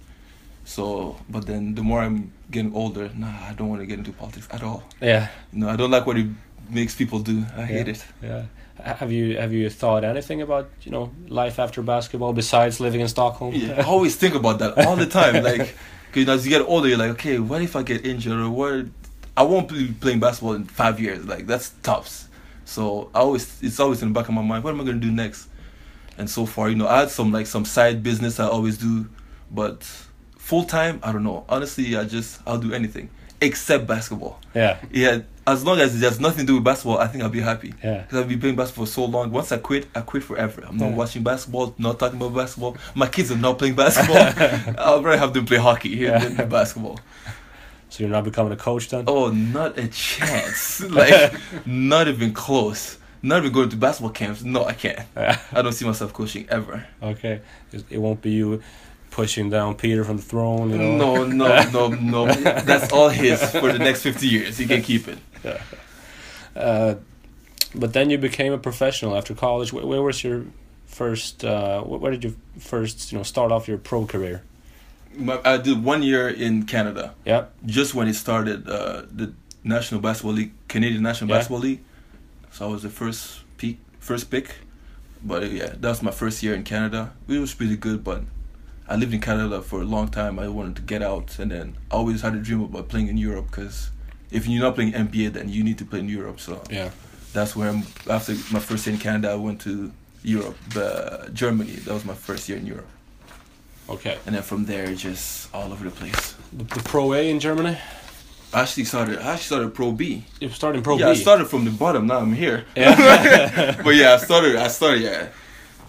So, 0.64 1.16
but 1.30 1.46
then 1.46 1.74
the 1.74 1.82
more 1.82 2.00
I'm 2.00 2.32
getting 2.50 2.74
older, 2.74 3.10
nah, 3.16 3.32
I 3.48 3.54
don't 3.54 3.68
want 3.68 3.80
to 3.80 3.86
get 3.86 3.98
into 3.98 4.12
politics 4.12 4.46
at 4.50 4.62
all. 4.62 4.82
Yeah. 5.00 5.28
You 5.52 5.60
know, 5.60 5.68
I 5.68 5.76
don't 5.76 5.90
like 5.90 6.06
what 6.06 6.18
it 6.18 6.26
makes 6.68 6.94
people 6.94 7.20
do. 7.20 7.44
I 7.56 7.64
hate 7.64 7.88
it. 7.88 8.04
Yeah. 8.22 8.44
Have 8.82 9.10
you 9.10 9.38
have 9.38 9.52
you 9.52 9.68
thought 9.70 10.04
anything 10.04 10.40
about 10.40 10.70
you 10.82 10.92
know 10.92 11.10
life 11.26 11.58
after 11.58 11.82
basketball 11.82 12.32
besides 12.32 12.78
living 12.78 13.00
in 13.00 13.08
Stockholm? 13.08 13.54
Yeah, 13.54 13.72
I 13.78 13.82
always 13.82 14.14
think 14.14 14.34
about 14.36 14.60
that 14.60 14.86
all 14.86 14.94
the 14.94 15.06
time. 15.06 15.42
Like, 15.42 15.74
because 16.12 16.28
as 16.28 16.46
you 16.46 16.50
get 16.50 16.62
older, 16.62 16.86
you're 16.86 16.98
like, 16.98 17.10
okay, 17.12 17.40
what 17.40 17.60
if 17.60 17.74
I 17.74 17.82
get 17.82 18.06
injured 18.06 18.38
or 18.38 18.50
what? 18.50 18.86
I 19.36 19.42
won't 19.42 19.68
be 19.68 19.92
playing 19.92 20.20
basketball 20.20 20.54
in 20.54 20.64
five 20.64 21.00
years. 21.00 21.26
Like 21.26 21.46
that's 21.46 21.70
tough. 21.82 22.27
So 22.68 23.10
I 23.14 23.20
always, 23.20 23.62
it's 23.62 23.80
always 23.80 24.02
in 24.02 24.08
the 24.12 24.14
back 24.20 24.28
of 24.28 24.34
my 24.34 24.42
mind. 24.42 24.62
What 24.62 24.74
am 24.74 24.80
I 24.80 24.84
gonna 24.84 24.98
do 24.98 25.10
next? 25.10 25.48
And 26.18 26.28
so 26.28 26.44
far, 26.44 26.68
you 26.68 26.74
know, 26.76 26.86
I 26.86 27.00
had 27.00 27.10
some 27.10 27.32
like 27.32 27.46
some 27.46 27.64
side 27.64 28.02
business 28.02 28.38
I 28.38 28.46
always 28.46 28.76
do, 28.76 29.08
but 29.50 29.84
full 30.36 30.64
time, 30.64 31.00
I 31.02 31.12
don't 31.12 31.24
know. 31.24 31.44
Honestly, 31.48 31.96
I 31.96 32.04
just 32.04 32.40
I'll 32.46 32.58
do 32.58 32.72
anything 32.74 33.08
except 33.40 33.86
basketball. 33.86 34.40
yeah. 34.54 34.78
Yeah, 34.90 35.20
as 35.46 35.64
long 35.64 35.78
as 35.80 35.94
it 35.96 36.04
has 36.04 36.18
nothing 36.20 36.40
to 36.40 36.46
do 36.46 36.54
with 36.56 36.64
basketball, 36.64 36.98
I 36.98 37.06
think 37.06 37.22
I'll 37.22 37.30
be 37.30 37.40
happy. 37.40 37.72
Yeah. 37.82 38.02
Because 38.02 38.18
I've 38.18 38.28
been 38.28 38.40
playing 38.40 38.56
basketball 38.56 38.84
for 38.86 38.90
so 38.92 39.04
long. 39.06 39.30
Once 39.30 39.50
I 39.52 39.58
quit, 39.58 39.86
I 39.94 40.00
quit 40.02 40.24
forever. 40.24 40.62
I'm 40.68 40.76
not 40.76 40.90
Yeah. 40.90 40.96
watching 40.96 41.22
basketball, 41.22 41.72
not 41.78 41.98
talking 42.00 42.20
about 42.20 42.34
basketball. 42.34 42.76
My 42.96 43.06
kids 43.06 43.30
are 43.30 43.36
not 43.38 43.56
playing 43.58 43.76
basketball. 43.76 44.74
I'll 44.78 45.02
rather 45.02 45.16
have 45.18 45.32
them 45.34 45.46
play 45.46 45.56
hockey 45.58 45.90
Yeah. 45.90 46.18
than 46.18 46.48
basketball. 46.50 46.98
So 47.90 48.02
you're 48.02 48.10
not 48.10 48.24
becoming 48.24 48.52
a 48.52 48.56
coach 48.56 48.88
then? 48.88 49.04
Oh, 49.06 49.30
not 49.30 49.78
a 49.78 49.88
chance. 49.88 50.80
like, 50.90 51.32
not 51.66 52.08
even 52.08 52.32
close. 52.32 52.98
Not 53.22 53.38
even 53.38 53.52
going 53.52 53.68
to 53.70 53.76
basketball 53.76 54.12
camps. 54.12 54.42
No, 54.44 54.64
I 54.64 54.74
can't. 54.74 55.00
I 55.16 55.62
don't 55.62 55.72
see 55.72 55.84
myself 55.84 56.12
coaching 56.12 56.46
ever. 56.50 56.86
okay. 57.02 57.40
It 57.90 57.98
won't 57.98 58.22
be 58.22 58.30
you 58.30 58.62
pushing 59.10 59.50
down 59.50 59.74
Peter 59.74 60.04
from 60.04 60.18
the 60.18 60.22
throne. 60.22 60.70
You 60.70 60.78
know? 60.78 61.24
No, 61.24 61.26
no, 61.26 61.70
no, 61.72 61.88
no. 61.88 62.26
That's 62.32 62.92
all 62.92 63.08
his 63.08 63.42
for 63.50 63.72
the 63.72 63.78
next 63.78 64.02
50 64.02 64.26
years. 64.26 64.58
He 64.58 64.66
can 64.66 64.82
keep 64.82 65.08
it. 65.08 65.18
Uh, 66.54 66.96
but 67.74 67.92
then 67.92 68.10
you 68.10 68.18
became 68.18 68.52
a 68.52 68.58
professional 68.58 69.16
after 69.16 69.34
college. 69.34 69.72
Where, 69.72 69.86
where 69.86 70.02
was 70.02 70.22
your 70.22 70.44
first? 70.86 71.44
Uh, 71.44 71.82
where 71.82 72.12
did 72.12 72.24
you 72.24 72.36
first, 72.58 73.12
you 73.12 73.18
know, 73.18 73.24
start 73.24 73.50
off 73.50 73.66
your 73.66 73.78
pro 73.78 74.06
career? 74.06 74.42
My- 75.18 75.40
I 75.44 75.56
did 75.58 75.84
one 75.84 76.02
year 76.02 76.28
in 76.28 76.62
Canada. 76.64 77.14
Yeah, 77.26 77.46
just 77.66 77.94
when 77.94 78.06
it 78.08 78.14
started, 78.14 78.68
uh, 78.68 79.02
the 79.20 79.32
National 79.64 80.00
Basketball 80.00 80.34
League, 80.34 80.52
Canadian 80.68 81.02
National 81.02 81.28
Yeah. 81.30 81.36
Basketball 81.36 81.60
League. 81.68 81.80
So 82.52 82.66
I 82.66 82.68
was 82.72 82.82
the 82.82 82.90
first 82.90 83.40
pick, 83.58 83.76
first 84.00 84.30
pick. 84.30 84.46
But 85.22 85.42
uh, 85.42 85.46
yeah, 85.46 85.70
that 85.80 85.88
was 85.88 86.02
my 86.02 86.12
first 86.12 86.42
year 86.42 86.54
in 86.54 86.62
Canada. 86.62 87.12
It 87.28 87.40
was 87.40 87.52
pretty 87.54 87.76
good, 87.76 88.04
but 88.04 88.22
I 88.88 88.94
lived 88.96 89.12
in 89.12 89.20
Canada 89.20 89.60
for 89.60 89.80
a 89.82 89.84
long 89.84 90.08
time. 90.08 90.38
I 90.38 90.48
wanted 90.48 90.76
to 90.76 90.82
get 90.82 91.02
out, 91.02 91.38
and 91.40 91.50
then 91.50 91.76
I 91.90 91.94
always 91.96 92.20
had 92.22 92.34
a 92.34 92.38
dream 92.40 92.62
about 92.62 92.88
playing 92.88 93.08
in 93.08 93.18
Europe 93.18 93.46
because 93.50 93.90
if 94.30 94.46
you're 94.46 94.62
not 94.62 94.76
playing 94.76 94.92
NBA, 94.94 95.32
then 95.32 95.48
you 95.48 95.64
need 95.64 95.78
to 95.78 95.84
play 95.84 95.98
in 96.00 96.08
Europe. 96.08 96.38
So 96.38 96.62
yeah, 96.70 96.90
that's 97.32 97.56
where 97.56 97.68
I'm, 97.70 97.82
after 98.08 98.32
my 98.52 98.60
first 98.60 98.86
year 98.86 98.94
in 98.94 99.00
Canada, 99.00 99.30
I 99.32 99.34
went 99.34 99.60
to 99.62 99.90
Europe, 100.22 100.56
uh, 100.76 101.28
Germany. 101.32 101.72
That 101.84 101.94
was 101.94 102.04
my 102.04 102.14
first 102.14 102.48
year 102.48 102.58
in 102.58 102.66
Europe, 102.66 102.88
okay. 103.88 104.18
and 104.26 104.34
then 104.34 104.42
from 104.42 104.64
there, 104.64 104.94
just 104.94 105.52
all 105.54 105.72
over 105.72 105.84
the 105.84 105.90
place. 105.90 106.34
The, 106.52 106.64
the 106.64 106.82
Pro 106.82 107.12
A 107.12 107.30
in 107.30 107.40
Germany. 107.40 107.78
I 108.52 108.62
actually 108.62 108.84
started. 108.84 109.18
I 109.18 109.32
actually 109.32 109.44
started 109.44 109.74
Pro 109.74 109.92
B. 109.92 110.24
You 110.40 110.48
started 110.48 110.82
Pro 110.82 110.96
yeah, 110.96 111.10
I 111.10 111.12
B. 111.12 111.18
started 111.18 111.48
from 111.48 111.64
the 111.64 111.70
bottom. 111.70 112.06
Now 112.06 112.18
I'm 112.18 112.32
here. 112.32 112.64
Yeah. 112.76 113.80
but 113.84 113.94
yeah, 113.94 114.14
I 114.14 114.16
started. 114.16 114.56
I 114.56 114.68
started. 114.68 115.02
Yeah, 115.02 115.28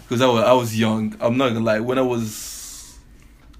because 0.01 0.21
I 0.21 0.27
was 0.27 0.43
I 0.43 0.53
was 0.53 0.77
young. 0.77 1.15
I'm 1.21 1.37
not 1.37 1.49
gonna 1.49 1.63
lie. 1.63 1.79
When 1.79 1.97
I 1.97 2.01
was, 2.01 2.97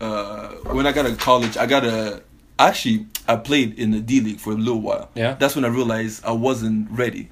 uh, 0.02 0.49
when 0.73 0.86
I 0.86 0.91
got 0.91 1.04
to 1.04 1.15
college, 1.15 1.56
I 1.56 1.65
got 1.65 1.86
a. 1.86 2.23
Actually, 2.58 3.08
I 3.25 3.38
played 3.38 3.80
in 3.80 3.91
the 3.91 4.02
D 4.02 4.19
League 4.19 4.39
for 4.39 4.52
a 4.52 4.56
little 4.56 4.82
while. 4.82 5.10
Yeah. 5.15 5.36
That's 5.36 5.56
when 5.56 5.63
I 5.63 5.69
realized 5.69 6.25
I 6.25 6.34
wasn't 6.34 6.89
ready, 6.91 7.30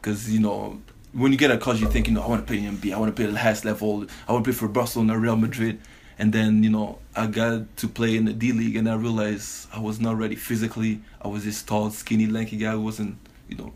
because 0.00 0.30
you 0.30 0.40
know. 0.40 0.80
When 1.12 1.32
you 1.32 1.38
get 1.38 1.50
at 1.50 1.60
college, 1.60 1.80
you 1.80 1.88
think, 1.88 2.06
you 2.06 2.14
know, 2.14 2.22
I 2.22 2.28
want 2.28 2.40
to 2.40 2.46
play 2.46 2.64
in 2.64 2.76
NBA, 2.76 2.94
I 2.94 2.96
want 2.96 3.10
to 3.10 3.16
play 3.16 3.24
at 3.24 3.32
the 3.32 3.38
highest 3.40 3.64
level, 3.64 4.06
I 4.28 4.32
want 4.32 4.44
to 4.44 4.52
play 4.52 4.56
for 4.56 4.68
Barcelona, 4.68 5.14
and 5.14 5.22
Real 5.24 5.34
Madrid, 5.34 5.80
and 6.20 6.34
then 6.34 6.62
you 6.62 6.70
know 6.70 6.98
I 7.16 7.26
got 7.26 7.76
to 7.78 7.88
play 7.88 8.16
in 8.16 8.26
the 8.26 8.32
D 8.32 8.52
League, 8.52 8.76
and 8.76 8.88
I 8.88 8.94
realized 8.94 9.68
I 9.72 9.80
was 9.80 9.98
not 9.98 10.16
ready 10.16 10.36
physically. 10.36 11.00
I 11.20 11.28
was 11.28 11.44
this 11.44 11.62
tall, 11.62 11.90
skinny, 11.90 12.26
lanky 12.26 12.56
guy 12.56 12.72
who 12.72 12.82
wasn't, 12.82 13.16
you 13.48 13.56
know, 13.56 13.72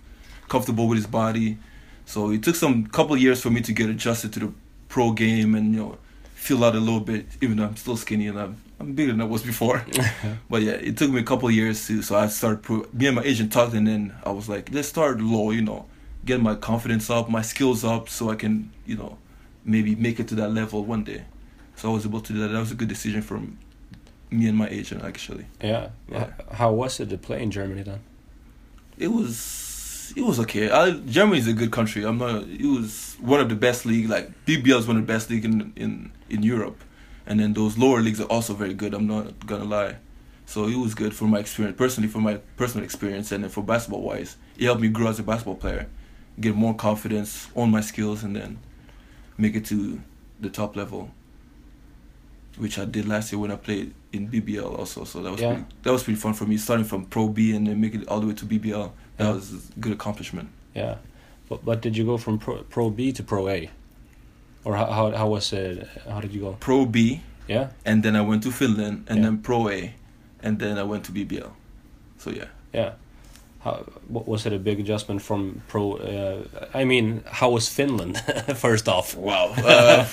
comfortable 0.48 0.86
with 0.86 0.98
his 0.98 1.06
body. 1.06 1.58
So 2.04 2.30
it 2.30 2.42
took 2.42 2.54
some 2.54 2.86
couple 2.86 3.16
years 3.16 3.40
for 3.40 3.50
me 3.50 3.62
to 3.62 3.72
get 3.72 3.88
adjusted 3.88 4.32
to 4.34 4.40
the 4.40 4.52
pro 4.88 5.10
game 5.12 5.54
and 5.56 5.74
you 5.74 5.80
know 5.80 5.98
feel 6.34 6.62
out 6.62 6.76
a 6.76 6.80
little 6.80 7.00
bit, 7.00 7.26
even 7.40 7.56
though 7.56 7.64
I'm 7.64 7.76
still 7.76 7.96
skinny 7.96 8.28
and 8.28 8.38
I'm 8.38 8.62
I'm 8.78 8.92
bigger 8.92 9.12
than 9.12 9.22
I 9.22 9.24
was 9.24 9.42
before. 9.42 9.84
but 10.50 10.62
yeah, 10.62 10.72
it 10.72 10.98
took 10.98 11.10
me 11.10 11.20
a 11.20 11.24
couple 11.24 11.50
years 11.50 11.86
to. 11.86 12.02
So 12.02 12.14
I 12.14 12.28
started. 12.28 12.62
Pro, 12.62 12.86
me 12.92 13.06
and 13.06 13.16
my 13.16 13.22
agent 13.22 13.52
talked, 13.52 13.72
and 13.72 13.86
then 13.86 14.14
I 14.22 14.30
was 14.30 14.50
like, 14.50 14.70
let's 14.70 14.88
start 14.88 15.18
low, 15.20 15.50
you 15.50 15.62
know, 15.62 15.86
get 16.26 16.42
my 16.42 16.54
confidence 16.54 17.08
up, 17.08 17.30
my 17.30 17.42
skills 17.42 17.84
up, 17.84 18.10
so 18.10 18.30
I 18.30 18.36
can, 18.36 18.70
you 18.84 18.96
know, 18.96 19.16
maybe 19.64 19.94
make 19.96 20.20
it 20.20 20.28
to 20.28 20.34
that 20.36 20.50
level 20.50 20.84
one 20.84 21.04
day. 21.04 21.24
So 21.76 21.90
I 21.90 21.94
was 21.94 22.06
able 22.06 22.20
to 22.20 22.32
do 22.32 22.38
that. 22.40 22.48
That 22.48 22.60
was 22.60 22.72
a 22.72 22.74
good 22.74 22.88
decision 22.88 23.22
from 23.22 23.58
me 24.30 24.48
and 24.48 24.56
my 24.58 24.68
agent 24.68 25.04
actually. 25.04 25.46
yeah. 25.62 25.90
Yeah. 26.10 26.30
How 26.52 26.72
was 26.72 27.00
it 27.00 27.10
to 27.10 27.18
play 27.18 27.42
in 27.42 27.50
Germany 27.50 27.82
then? 27.82 28.00
It 28.98 29.08
was 29.08 30.12
it 30.16 30.22
was 30.22 30.38
okay. 30.40 30.70
I, 30.70 30.90
Germany 30.90 31.38
is 31.38 31.48
a 31.48 31.52
good 31.52 31.72
country. 31.72 32.04
I'm 32.04 32.18
not. 32.18 32.44
It 32.44 32.66
was 32.66 33.16
one 33.20 33.40
of 33.40 33.48
the 33.48 33.56
best 33.56 33.86
league. 33.86 34.08
Like 34.08 34.30
BBL 34.46 34.78
is 34.78 34.86
one 34.86 34.96
of 34.96 35.06
the 35.06 35.12
best 35.12 35.30
league 35.30 35.44
in 35.44 35.72
in 35.76 36.12
in 36.30 36.42
Europe, 36.42 36.82
and 37.26 37.40
then 37.40 37.52
those 37.54 37.76
lower 37.78 38.00
leagues 38.00 38.20
are 38.20 38.30
also 38.30 38.54
very 38.54 38.74
good. 38.74 38.94
I'm 38.94 39.06
not 39.06 39.46
gonna 39.46 39.64
lie. 39.64 39.96
So 40.46 40.66
it 40.66 40.76
was 40.76 40.94
good 40.94 41.14
for 41.14 41.24
my 41.24 41.38
experience, 41.38 41.78
personally, 41.78 42.08
for 42.08 42.20
my 42.20 42.36
personal 42.56 42.84
experience, 42.84 43.32
and 43.32 43.42
then 43.42 43.50
for 43.50 43.62
basketball 43.62 44.02
wise, 44.02 44.36
it 44.58 44.64
helped 44.64 44.82
me 44.82 44.88
grow 44.88 45.08
as 45.08 45.18
a 45.18 45.22
basketball 45.22 45.56
player, 45.56 45.88
get 46.38 46.54
more 46.54 46.74
confidence, 46.74 47.48
own 47.56 47.70
my 47.70 47.80
skills, 47.80 48.22
and 48.22 48.36
then 48.36 48.58
make 49.38 49.54
it 49.56 49.64
to 49.66 50.02
the 50.40 50.50
top 50.50 50.76
level, 50.76 51.10
which 52.56 52.78
I 52.78 52.84
did 52.84 53.06
last 53.08 53.32
year 53.32 53.40
when 53.40 53.50
I 53.50 53.56
played 53.56 53.92
in 54.12 54.28
BBL 54.28 54.78
also. 54.78 55.04
So 55.04 55.22
that 55.22 55.30
was 55.32 55.40
Yeah. 55.40 55.54
pretty, 55.54 55.64
that 55.82 55.92
was 55.92 56.02
pretty 56.04 56.20
fun 56.20 56.34
for 56.34 56.44
me, 56.46 56.56
starting 56.56 56.84
from 56.86 57.04
Pro 57.06 57.28
B 57.28 57.54
and 57.54 57.66
then 57.66 57.80
making 57.80 58.02
it 58.02 58.08
all 58.08 58.20
the 58.20 58.26
way 58.26 58.34
to 58.34 58.44
BBL. 58.46 58.92
That 59.16 59.24
Yeah. 59.24 59.32
was 59.32 59.52
a 59.52 59.80
good 59.80 59.92
accomplishment. 59.92 60.48
Yeah. 60.74 60.96
But 61.48 61.64
but 61.64 61.82
did 61.82 61.96
you 61.96 62.04
go 62.04 62.16
from 62.16 62.38
Pro, 62.38 62.62
pro 62.62 62.90
B 62.90 63.12
to 63.12 63.22
Pro 63.22 63.48
A? 63.48 63.70
Or 64.64 64.76
how, 64.76 64.86
how 64.86 65.10
how 65.10 65.28
was 65.28 65.52
it? 65.52 65.86
How 66.08 66.20
did 66.20 66.32
you 66.32 66.40
go? 66.40 66.56
Pro 66.60 66.86
B, 66.86 67.20
Yeah. 67.48 67.68
and 67.84 68.02
then 68.02 68.16
I 68.16 68.22
went 68.22 68.42
to 68.44 68.50
Finland, 68.50 69.04
and 69.08 69.18
Yeah. 69.18 69.24
then 69.26 69.38
Pro 69.42 69.68
A, 69.68 69.92
and 70.42 70.58
then 70.58 70.78
I 70.78 70.82
went 70.84 71.04
to 71.04 71.12
BBL. 71.12 71.52
So 72.18 72.30
yeah. 72.30 72.46
Yeah. 72.72 72.92
How 73.64 73.84
what, 74.08 74.28
was 74.28 74.44
it 74.44 74.52
a 74.52 74.58
big 74.58 74.78
adjustment 74.78 75.22
from 75.22 75.62
pro? 75.68 75.94
Uh, 75.94 76.44
I 76.74 76.84
mean, 76.84 77.24
how 77.26 77.50
was 77.50 77.66
Finland? 77.68 78.18
First 78.56 78.88
off. 78.88 79.16
Wow. 79.16 79.54
Uh, 79.56 80.06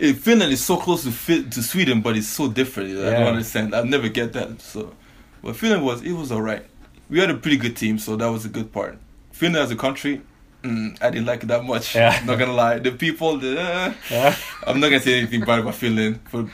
eh, 0.00 0.14
Finland 0.14 0.52
is 0.52 0.64
so 0.64 0.76
close 0.78 1.02
to 1.02 1.10
fit 1.10 1.52
to 1.52 1.62
Sweden, 1.62 2.00
but 2.00 2.16
it's 2.16 2.26
so 2.26 2.48
different. 2.48 2.90
I 2.98 3.10
don't 3.10 3.28
understand. 3.34 3.74
I 3.74 3.82
never 3.82 4.08
get 4.08 4.32
that. 4.32 4.62
So, 4.62 4.94
but 5.42 5.54
Finland 5.56 5.84
was 5.84 6.02
it 6.02 6.12
was 6.12 6.32
alright. 6.32 6.64
We 7.10 7.20
had 7.20 7.30
a 7.30 7.34
pretty 7.34 7.58
good 7.58 7.76
team, 7.76 7.98
so 7.98 8.16
that 8.16 8.30
was 8.30 8.44
a 8.46 8.48
good 8.48 8.72
part. 8.72 8.98
Finland 9.32 9.64
as 9.64 9.70
a 9.70 9.76
country, 9.76 10.20
mm, 10.62 10.96
I 11.02 11.10
didn't 11.10 11.26
like 11.26 11.42
it 11.42 11.48
that 11.48 11.64
much. 11.64 11.94
Yeah. 11.94 12.18
Not 12.24 12.38
gonna 12.38 12.54
lie. 12.54 12.78
The 12.78 12.92
people, 12.92 13.38
the, 13.38 13.60
uh, 13.60 13.92
Yeah. 14.10 14.34
I'm 14.66 14.80
not 14.80 14.88
gonna 14.88 15.00
say 15.00 15.18
anything 15.18 15.44
bad 15.44 15.58
about 15.60 15.74
Finland 15.74 16.20
for 16.30 16.48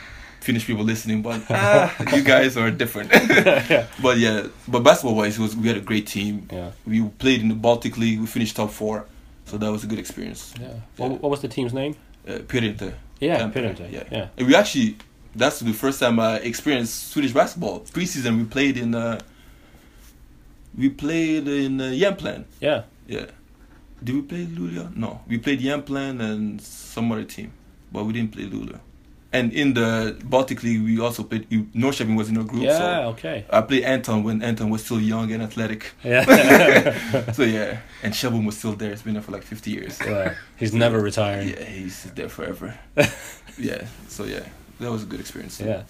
Finnish 0.45 0.67
people 0.67 0.83
listening, 0.83 1.23
but 1.23 1.41
ah, 1.49 1.89
you 2.15 2.21
guys 2.21 2.55
are 2.55 2.69
different. 2.69 3.09
but 4.05 4.17
yeah, 4.19 4.47
but 4.67 4.81
basketball 4.81 5.15
wise, 5.15 5.39
it 5.39 5.41
was 5.41 5.55
we 5.55 5.67
had 5.67 5.77
a 5.77 5.81
great 5.81 6.05
team. 6.05 6.47
Yeah. 6.51 6.71
We 6.85 7.01
played 7.23 7.41
in 7.41 7.49
the 7.49 7.55
Baltic 7.55 7.97
League. 7.97 8.19
We 8.19 8.27
finished 8.27 8.55
top 8.55 8.69
four, 8.69 9.05
so 9.45 9.57
that 9.57 9.71
was 9.71 9.83
a 9.83 9.87
good 9.87 9.97
experience. 9.97 10.53
Yeah. 10.61 10.67
What, 10.97 11.09
what 11.21 11.29
was 11.31 11.41
the 11.41 11.47
team's 11.47 11.73
name? 11.73 11.95
Uh, 12.27 12.33
Pyrintö. 12.51 12.93
Yeah, 13.19 13.39
Tampere, 13.39 13.73
Pyrintö. 13.73 13.91
yeah. 13.91 14.03
Yeah. 14.11 14.27
And 14.37 14.47
we 14.47 14.55
actually, 14.55 14.97
that's 15.35 15.59
the 15.61 15.73
first 15.73 15.99
time 15.99 16.19
I 16.19 16.37
experienced 16.37 17.09
Swedish 17.11 17.33
basketball. 17.33 17.79
Preseason, 17.79 18.37
we 18.37 18.45
played 18.45 18.77
in, 18.77 18.93
uh, 18.93 19.19
we 20.77 20.89
played 20.89 21.47
in 21.47 21.81
uh, 21.81 21.85
Jämtland. 21.85 22.45
Yeah. 22.61 22.83
Yeah. 23.07 23.25
Did 24.03 24.15
we 24.15 24.21
play 24.21 24.45
Luleå? 24.45 24.95
No, 24.95 25.21
we 25.27 25.37
played 25.39 25.59
Jämtland 25.61 26.21
and 26.21 26.61
some 26.61 27.11
other 27.11 27.23
team, 27.23 27.51
but 27.91 28.03
we 28.05 28.13
didn't 28.13 28.31
play 28.31 28.45
Luleå. 28.45 28.79
And 29.35 29.51
in 29.53 29.73
the 29.73 30.15
Baltic 30.23 30.63
League, 30.63 30.81
we 30.83 30.99
also 30.99 31.23
played. 31.23 31.49
Norrköping 31.49 32.15
was 32.15 32.29
in 32.29 32.37
our 32.37 32.43
group. 32.43 32.63
Yeah, 32.63 32.77
so 32.77 33.09
okay. 33.13 33.45
I 33.49 33.61
played 33.61 33.83
Anton 33.83 34.23
when 34.23 34.41
Anton 34.41 34.69
was 34.69 34.85
still 34.85 35.01
young 35.01 35.31
and 35.33 35.43
athletic. 35.43 35.81
Yeah. 36.03 36.23
So 37.33 37.43
yeah, 37.43 37.79
and 38.03 38.13
Shabum 38.13 38.45
was 38.45 38.57
still 38.57 38.73
there. 38.73 38.91
It's 38.91 39.01
been 39.01 39.13
there 39.13 39.23
for 39.23 39.31
like 39.31 39.43
50 39.43 39.71
years. 39.71 39.99
yeah. 39.99 40.35
He's 40.57 40.73
never 40.73 40.99
retiring. 41.01 41.49
Yeah, 41.49 41.63
he's 41.63 42.03
there 42.15 42.29
forever. 42.29 42.77
yeah, 43.57 43.87
so 44.07 44.23
yeah, 44.23 44.45
that 44.79 44.91
was 44.91 45.03
a 45.03 45.05
good 45.05 45.19
experience. 45.19 45.59
Yeah. 45.59 45.83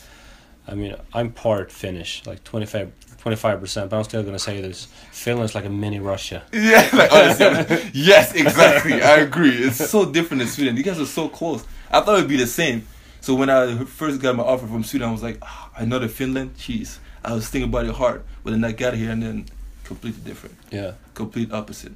I 0.68 0.74
mean, 0.74 0.96
I'm 1.14 1.32
part 1.32 1.72
Finnish, 1.72 2.26
like 2.26 2.44
25, 2.44 2.92
25%, 3.24 3.90
but 3.90 3.98
I'm 3.98 4.04
still 4.04 4.24
going 4.24 4.34
to 4.34 4.40
say 4.40 4.62
this. 4.62 4.88
Finland's 5.12 5.54
like 5.54 5.66
a 5.66 5.70
mini 5.70 6.00
Russia. 6.00 6.44
Yeah, 6.54 6.90
like 6.94 7.12
honestly, 7.12 7.92
yes, 7.94 8.34
exactly. 8.34 9.02
I 9.02 9.18
agree. 9.18 9.56
It's 9.68 9.90
so 9.90 10.06
different 10.12 10.42
in 10.42 10.48
Sweden. 10.48 10.76
You 10.78 10.84
guys 10.84 11.00
are 11.00 11.06
so 11.06 11.30
close. 11.30 11.64
I 11.92 12.02
thought 12.02 12.18
it'd 12.18 12.30
be 12.30 12.38
the 12.38 12.48
same. 12.48 12.88
So 13.26 13.34
when 13.34 13.50
I 13.50 13.84
first 13.86 14.22
got 14.22 14.36
my 14.36 14.44
offer 14.44 14.68
from 14.68 14.84
Sweden, 14.84 15.10
I 15.10 15.12
was 15.12 15.24
like, 15.24 15.40
ah, 15.42 15.72
another 15.78 16.08
Finland. 16.08 16.50
Jeez, 16.60 17.00
I 17.24 17.34
was 17.34 17.50
thinking 17.50 17.70
about 17.70 17.86
it 17.88 17.96
hard, 17.96 18.22
but 18.44 18.52
then 18.52 18.64
I 18.64 18.72
got 18.72 18.94
here 18.94 19.10
and 19.10 19.24
then 19.24 19.46
completely 19.84 20.22
different, 20.30 20.56
Yeah. 20.72 20.92
complete 21.16 21.52
opposite. 21.52 21.94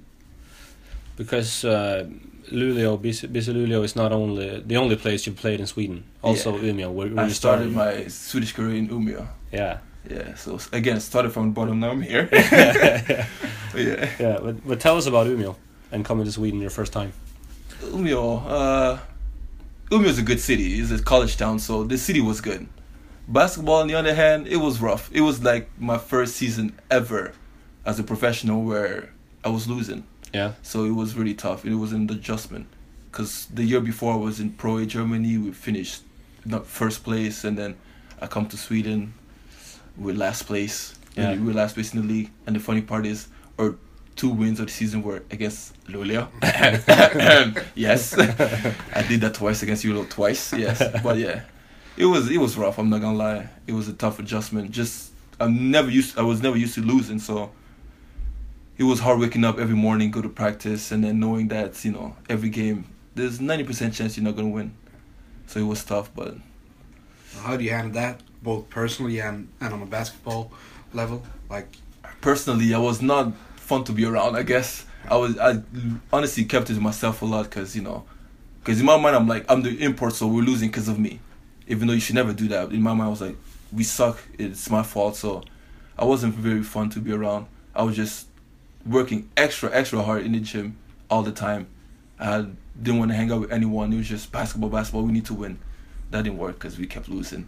Because 1.18 1.64
uh, 1.64 2.08
Luleå, 2.52 2.98
BC, 2.98 3.28
Luleå 3.54 3.84
is 3.84 3.96
not 3.96 4.12
only 4.12 4.64
the 4.66 4.76
only 4.78 4.96
place 4.96 5.28
you 5.28 5.34
played 5.34 5.60
in 5.60 5.68
Sweden. 5.68 6.04
Also 6.24 6.50
Yeah. 6.58 6.72
Umeå, 6.72 6.92
where, 6.92 7.10
where 7.14 7.26
I 7.26 7.28
you 7.28 7.34
started 7.34 7.72
my 7.76 8.08
Swedish 8.08 8.54
career 8.56 8.78
in 8.78 8.88
Umeå. 8.90 9.28
Yeah. 9.52 9.78
Yeah, 10.10 10.34
so 10.36 10.58
again, 10.72 11.00
started 11.00 11.32
from 11.32 11.50
the 11.50 11.54
bottom. 11.54 11.80
Now 11.80 11.92
I'm 11.92 12.02
here. 12.02 12.28
yeah. 12.34 13.28
But 13.72 13.82
yeah, 13.84 14.40
But, 14.42 14.68
but 14.68 14.80
tell 14.80 14.98
us 14.98 15.06
about 15.06 15.28
Umeå 15.28 15.56
and 15.92 16.04
coming 16.04 16.26
to 16.26 16.32
Sweden 16.32 16.60
your 16.60 16.72
first 16.72 16.92
time. 16.92 17.12
Umeå. 17.94 18.42
Uh, 18.48 18.98
Umeå 19.90 20.06
was 20.06 20.20
a 20.20 20.22
good 20.22 20.40
city. 20.40 20.80
It's 20.80 20.92
a 20.92 21.02
college 21.02 21.36
town, 21.36 21.58
so 21.58 21.84
the 21.84 21.98
city 21.98 22.22
was 22.22 22.42
good. 22.42 22.68
Basketball, 23.28 23.82
on 23.82 23.88
the 23.88 23.96
other 23.96 24.14
hand, 24.14 24.48
it 24.48 24.58
was 24.58 24.80
rough. 24.80 25.10
It 25.12 25.22
was 25.22 25.44
like 25.44 25.70
my 25.80 25.98
first 25.98 26.36
season 26.36 26.80
ever 26.92 27.34
as 27.86 28.00
a 28.00 28.04
professional 28.04 28.64
where 28.64 29.12
I 29.44 29.50
was 29.50 29.68
losing. 29.68 30.04
Yeah. 30.32 30.54
So 30.62 30.86
it 30.86 30.92
was 30.92 31.16
really 31.16 31.34
tough. 31.34 31.66
It 31.66 31.74
was 31.76 31.92
an 31.92 32.08
adjustment. 32.12 32.68
Because 33.12 33.48
the 33.52 33.64
year 33.64 33.82
before 33.82 34.14
I 34.14 34.18
was 34.18 34.40
in 34.40 34.52
Pro 34.52 34.78
A 34.78 34.86
Germany, 34.86 35.40
we 35.40 35.52
finished 35.52 36.04
not 36.46 36.68
first 36.68 37.04
place, 37.04 37.44
and 37.44 37.58
then 37.58 37.76
I 38.22 38.28
come 38.28 38.48
to 38.50 38.58
Sweden 38.58 39.16
with 39.98 40.18
last 40.18 40.44
place. 40.44 40.96
Yeah. 41.16 41.34
We 41.34 41.48
were 41.48 41.54
last 41.54 41.74
place 41.74 41.96
in 41.96 42.02
the 42.02 42.08
league. 42.08 42.30
And 42.46 42.56
the 42.56 42.60
funny 42.60 42.82
part 42.82 43.08
is, 43.08 43.28
our 43.58 43.76
two 44.20 44.30
wins 44.30 44.60
of 44.60 44.68
the 44.68 44.72
season 44.72 45.02
were 45.02 45.24
against 45.32 45.74
Luleå. 45.88 46.28
yes, 47.76 48.14
I 48.20 49.04
did 49.08 49.22
that 49.22 49.34
twice 49.34 49.64
against 49.64 49.86
Luleå 49.86 50.10
twice. 50.10 50.52
Yes, 50.54 50.84
but 51.02 51.18
yeah, 51.18 51.44
it 51.96 52.06
was 52.06 52.30
it 52.30 52.38
was 52.38 52.58
rough. 52.58 52.78
I'm 52.78 52.90
not 52.90 53.00
gonna 53.02 53.18
lie. 53.18 53.50
It 53.66 53.74
was 53.74 53.88
a 53.88 53.94
tough 53.94 54.20
adjustment. 54.20 54.72
Just 54.72 55.12
I'm 55.40 55.72
never 55.72 55.90
used. 55.90 56.20
I 56.20 56.24
was 56.24 56.44
never 56.44 56.58
used 56.58 56.76
to 56.76 56.82
losing, 56.82 57.20
so 57.20 57.52
it 58.78 58.84
was 58.84 59.00
hard 59.00 59.20
waking 59.20 59.46
up 59.46 59.58
every 59.58 59.76
morning, 59.76 60.12
go 60.12 60.22
to 60.22 60.30
practice, 60.30 60.92
and 60.92 61.02
then 61.04 61.20
knowing 61.22 61.48
that 61.48 61.84
you 61.86 61.94
know 61.94 62.16
every 62.30 62.50
game 62.50 62.84
there's 63.16 63.40
ninety 63.40 63.64
percent 63.64 63.94
chance 63.94 64.18
you're 64.18 64.26
not 64.26 64.36
gonna 64.36 64.50
win. 64.50 64.74
So 65.48 65.60
it 65.62 65.64
was 65.64 65.84
tough, 65.84 66.12
but 66.14 66.36
How 67.42 67.56
do 67.58 67.64
you 67.64 67.72
handle 67.72 67.94
that, 67.94 68.22
both 68.44 68.70
personally 68.70 69.20
and, 69.20 69.48
and 69.62 69.74
on 69.74 69.82
a 69.82 69.86
basketball 69.86 70.52
level? 70.94 71.24
Like, 71.50 71.68
personally, 72.22 72.74
I 72.74 72.78
was 72.78 73.02
not 73.02 73.34
fun 73.70 73.84
to 73.86 73.94
be 73.94 74.04
around. 74.04 74.36
I 74.36 74.44
guess 74.44 74.86
I 75.10 75.16
was. 75.16 75.38
I 75.38 75.62
honestly 76.12 76.44
kept 76.46 76.70
it 76.70 76.74
to 76.74 76.82
myself 76.82 77.22
a 77.22 77.26
lot 77.26 77.44
because 77.44 77.76
you 77.76 77.84
know, 77.84 78.04
because 78.60 78.80
in 78.80 78.86
my 78.86 78.98
mind 78.98 79.16
I'm 79.16 79.28
like 79.28 79.46
I'm 79.48 79.62
the 79.62 79.82
import, 79.84 80.14
so 80.14 80.28
we're 80.28 80.42
losing 80.44 80.70
because 80.70 80.88
of 80.90 81.00
me. 81.00 81.20
Even 81.68 81.88
though 81.88 81.94
you 81.94 82.00
should 82.00 82.16
never 82.16 82.34
do 82.34 82.48
that. 82.48 82.72
In 82.72 82.82
my 82.82 82.94
mind, 82.96 83.08
I 83.08 83.10
was 83.12 83.22
like, 83.22 83.38
we 83.72 83.84
suck. 83.84 84.18
It's 84.40 84.72
my 84.72 84.82
fault. 84.82 85.16
So 85.16 85.44
I 86.00 86.04
wasn't 86.04 86.34
very 86.34 86.64
fun 86.64 86.90
to 86.90 87.00
be 87.00 87.12
around. 87.12 87.46
I 87.76 87.84
was 87.84 87.96
just 87.96 88.28
working 88.86 89.30
extra, 89.38 89.70
extra 89.72 90.02
hard 90.02 90.26
in 90.26 90.32
the 90.32 90.40
gym 90.40 90.78
all 91.12 91.22
the 91.22 91.32
time. 91.32 91.68
I 92.20 92.48
didn't 92.82 93.00
want 93.00 93.12
to 93.12 93.18
hang 93.18 93.32
out 93.32 93.42
with 93.42 93.52
anyone. 93.52 93.94
It 93.94 93.98
was 93.98 94.10
just 94.10 94.32
basketball, 94.32 94.72
basketball. 94.72 95.04
We 95.04 95.12
need 95.12 95.28
to 95.28 95.36
win. 95.36 95.60
That 96.10 96.24
didn't 96.24 96.40
work 96.40 96.56
because 96.56 96.80
we 96.80 96.88
kept 96.88 97.08
losing. 97.08 97.48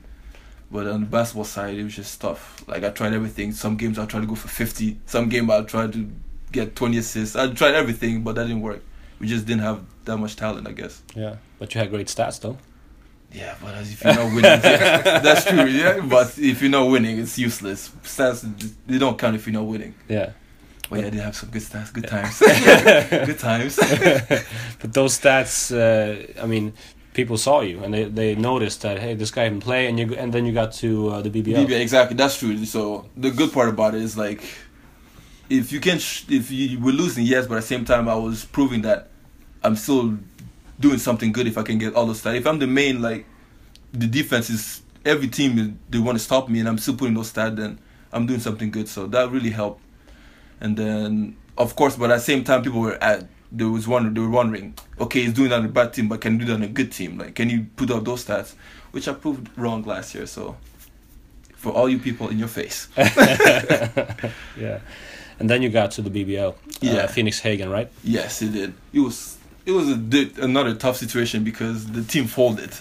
But 0.71 0.87
on 0.87 1.01
the 1.01 1.05
basketball 1.05 1.43
side, 1.43 1.75
it 1.75 1.83
was 1.83 1.95
just 1.95 2.21
tough. 2.21 2.63
Like 2.67 2.83
I 2.83 2.89
tried 2.89 3.13
everything. 3.13 3.51
Some 3.51 3.75
games 3.75 3.99
I 3.99 4.05
tried 4.05 4.21
to 4.21 4.27
go 4.27 4.35
for 4.35 4.47
fifty. 4.47 4.97
Some 5.05 5.27
game 5.27 5.51
I 5.51 5.61
tried 5.61 5.93
to 5.93 6.09
get 6.51 6.75
twenty 6.75 6.97
assists. 6.97 7.35
I 7.35 7.51
tried 7.53 7.75
everything, 7.75 8.23
but 8.23 8.35
that 8.35 8.43
didn't 8.43 8.61
work. 8.61 8.81
We 9.19 9.27
just 9.27 9.45
didn't 9.45 9.61
have 9.63 9.83
that 10.05 10.17
much 10.17 10.35
talent, 10.35 10.67
I 10.67 10.71
guess. 10.71 11.01
Yeah. 11.15 11.35
But 11.59 11.73
you 11.75 11.81
had 11.81 11.89
great 11.89 12.07
stats 12.07 12.39
though. 12.39 12.57
Yeah, 13.33 13.55
but 13.61 13.75
as 13.75 13.91
if 13.91 14.03
you're 14.03 14.13
not 14.13 14.25
winning, 14.25 14.43
yeah, 14.43 15.19
that's 15.19 15.45
true. 15.45 15.65
Yeah, 15.65 16.01
but 16.01 16.37
if 16.37 16.61
you're 16.61 16.71
not 16.71 16.89
winning, 16.89 17.17
it's 17.19 17.37
useless. 17.37 17.89
Stats 18.03 18.73
they 18.87 18.97
don't 18.97 19.17
count 19.17 19.35
if 19.35 19.47
you're 19.47 19.53
not 19.53 19.65
winning. 19.65 19.95
Yeah. 20.09 20.31
But 20.89 20.99
yeah, 20.99 21.09
they 21.09 21.17
have 21.19 21.35
some 21.37 21.49
good 21.49 21.61
stats, 21.61 21.93
good 21.93 22.07
times, 22.07 22.39
good 23.27 23.39
times. 23.39 23.77
But 24.81 24.93
those 24.93 25.17
stats, 25.17 25.71
uh, 25.71 26.41
I 26.41 26.45
mean, 26.45 26.73
people 27.13 27.37
saw 27.37 27.61
you 27.61 27.83
and 27.83 27.93
they, 27.93 28.05
they 28.05 28.35
noticed 28.35 28.81
that 28.81 28.99
hey, 28.99 29.13
this 29.13 29.31
guy 29.31 29.47
can 29.49 29.59
play, 29.59 29.87
and 29.87 29.99
you 29.99 30.15
and 30.15 30.33
then 30.33 30.45
you 30.45 30.53
got 30.53 30.73
to 30.73 31.09
uh, 31.09 31.21
the 31.21 31.29
BBL. 31.29 31.69
Yeah, 31.69 31.77
exactly. 31.77 32.15
That's 32.15 32.37
true. 32.37 32.65
So 32.65 33.09
the 33.17 33.31
good 33.31 33.51
part 33.51 33.69
about 33.69 33.95
it 33.95 34.01
is 34.01 34.17
like, 34.17 34.43
if 35.49 35.71
you 35.71 35.79
can, 35.79 35.99
sh- 35.99 36.25
if 36.29 36.51
you 36.51 36.79
were 36.79 36.91
losing, 36.91 37.25
yes, 37.25 37.47
but 37.47 37.55
at 37.55 37.61
the 37.61 37.67
same 37.67 37.85
time, 37.85 38.07
I 38.07 38.15
was 38.15 38.45
proving 38.45 38.81
that 38.83 39.09
I'm 39.63 39.75
still 39.75 40.17
doing 40.79 40.97
something 40.97 41.31
good 41.31 41.47
if 41.47 41.57
I 41.57 41.63
can 41.63 41.77
get 41.77 41.93
all 41.95 42.05
those 42.05 42.21
stats. 42.23 42.37
If 42.37 42.47
I'm 42.47 42.59
the 42.59 42.67
main, 42.67 43.01
like, 43.01 43.25
the 43.93 44.07
defense 44.07 44.49
is 44.49 44.81
every 45.05 45.27
team 45.27 45.79
they 45.89 45.99
want 45.99 46.17
to 46.17 46.23
stop 46.23 46.49
me, 46.49 46.59
and 46.59 46.69
I'm 46.69 46.77
still 46.77 46.95
putting 46.95 47.13
those 47.13 47.31
stats, 47.31 47.57
then 47.57 47.79
I'm 48.11 48.25
doing 48.25 48.39
something 48.39 48.71
good. 48.71 48.87
So 48.87 49.07
that 49.07 49.29
really 49.31 49.49
helped. 49.51 49.81
And 50.59 50.77
then, 50.77 51.37
of 51.57 51.75
course, 51.75 51.95
but 51.95 52.11
at 52.11 52.17
the 52.17 52.21
same 52.21 52.43
time, 52.43 52.63
people 52.63 52.79
were 52.79 53.01
at. 53.03 53.27
There 53.51 53.69
was 53.69 53.87
one. 53.87 54.13
They 54.13 54.21
were 54.21 54.29
wondering, 54.29 54.75
okay, 54.99 55.21
he's 55.23 55.33
doing 55.33 55.49
that 55.49 55.59
on 55.59 55.65
a 55.65 55.69
bad 55.69 55.93
team, 55.93 56.07
but 56.07 56.21
can 56.21 56.33
he 56.33 56.39
do 56.39 56.45
that 56.45 56.53
on 56.53 56.63
a 56.63 56.67
good 56.67 56.91
team? 56.91 57.17
Like, 57.17 57.35
can 57.35 57.49
you 57.49 57.65
put 57.75 57.91
up 57.91 58.05
those 58.05 58.23
stats? 58.25 58.53
Which 58.91 59.07
I 59.07 59.13
proved 59.13 59.49
wrong 59.57 59.83
last 59.83 60.15
year. 60.15 60.25
So, 60.25 60.55
for 61.55 61.71
all 61.73 61.89
you 61.89 61.99
people 61.99 62.29
in 62.29 62.39
your 62.39 62.47
face, 62.47 62.87
yeah. 62.97 64.79
And 65.39 65.49
then 65.49 65.61
you 65.61 65.69
got 65.69 65.91
to 65.91 66.01
the 66.01 66.09
BBL. 66.09 66.51
Uh, 66.53 66.55
Yeah. 66.81 67.07
Phoenix 67.07 67.39
Hagen, 67.39 67.69
right? 67.69 67.89
yes, 68.03 68.41
it 68.41 68.53
did. 68.53 68.73
It 68.93 68.99
was 68.99 69.37
it 69.65 69.71
was 69.71 69.89
a 69.89 70.43
another 70.43 70.73
tough 70.75 70.97
situation 70.97 71.43
because 71.43 71.87
the 71.87 72.03
team 72.03 72.25
folded. 72.27 72.71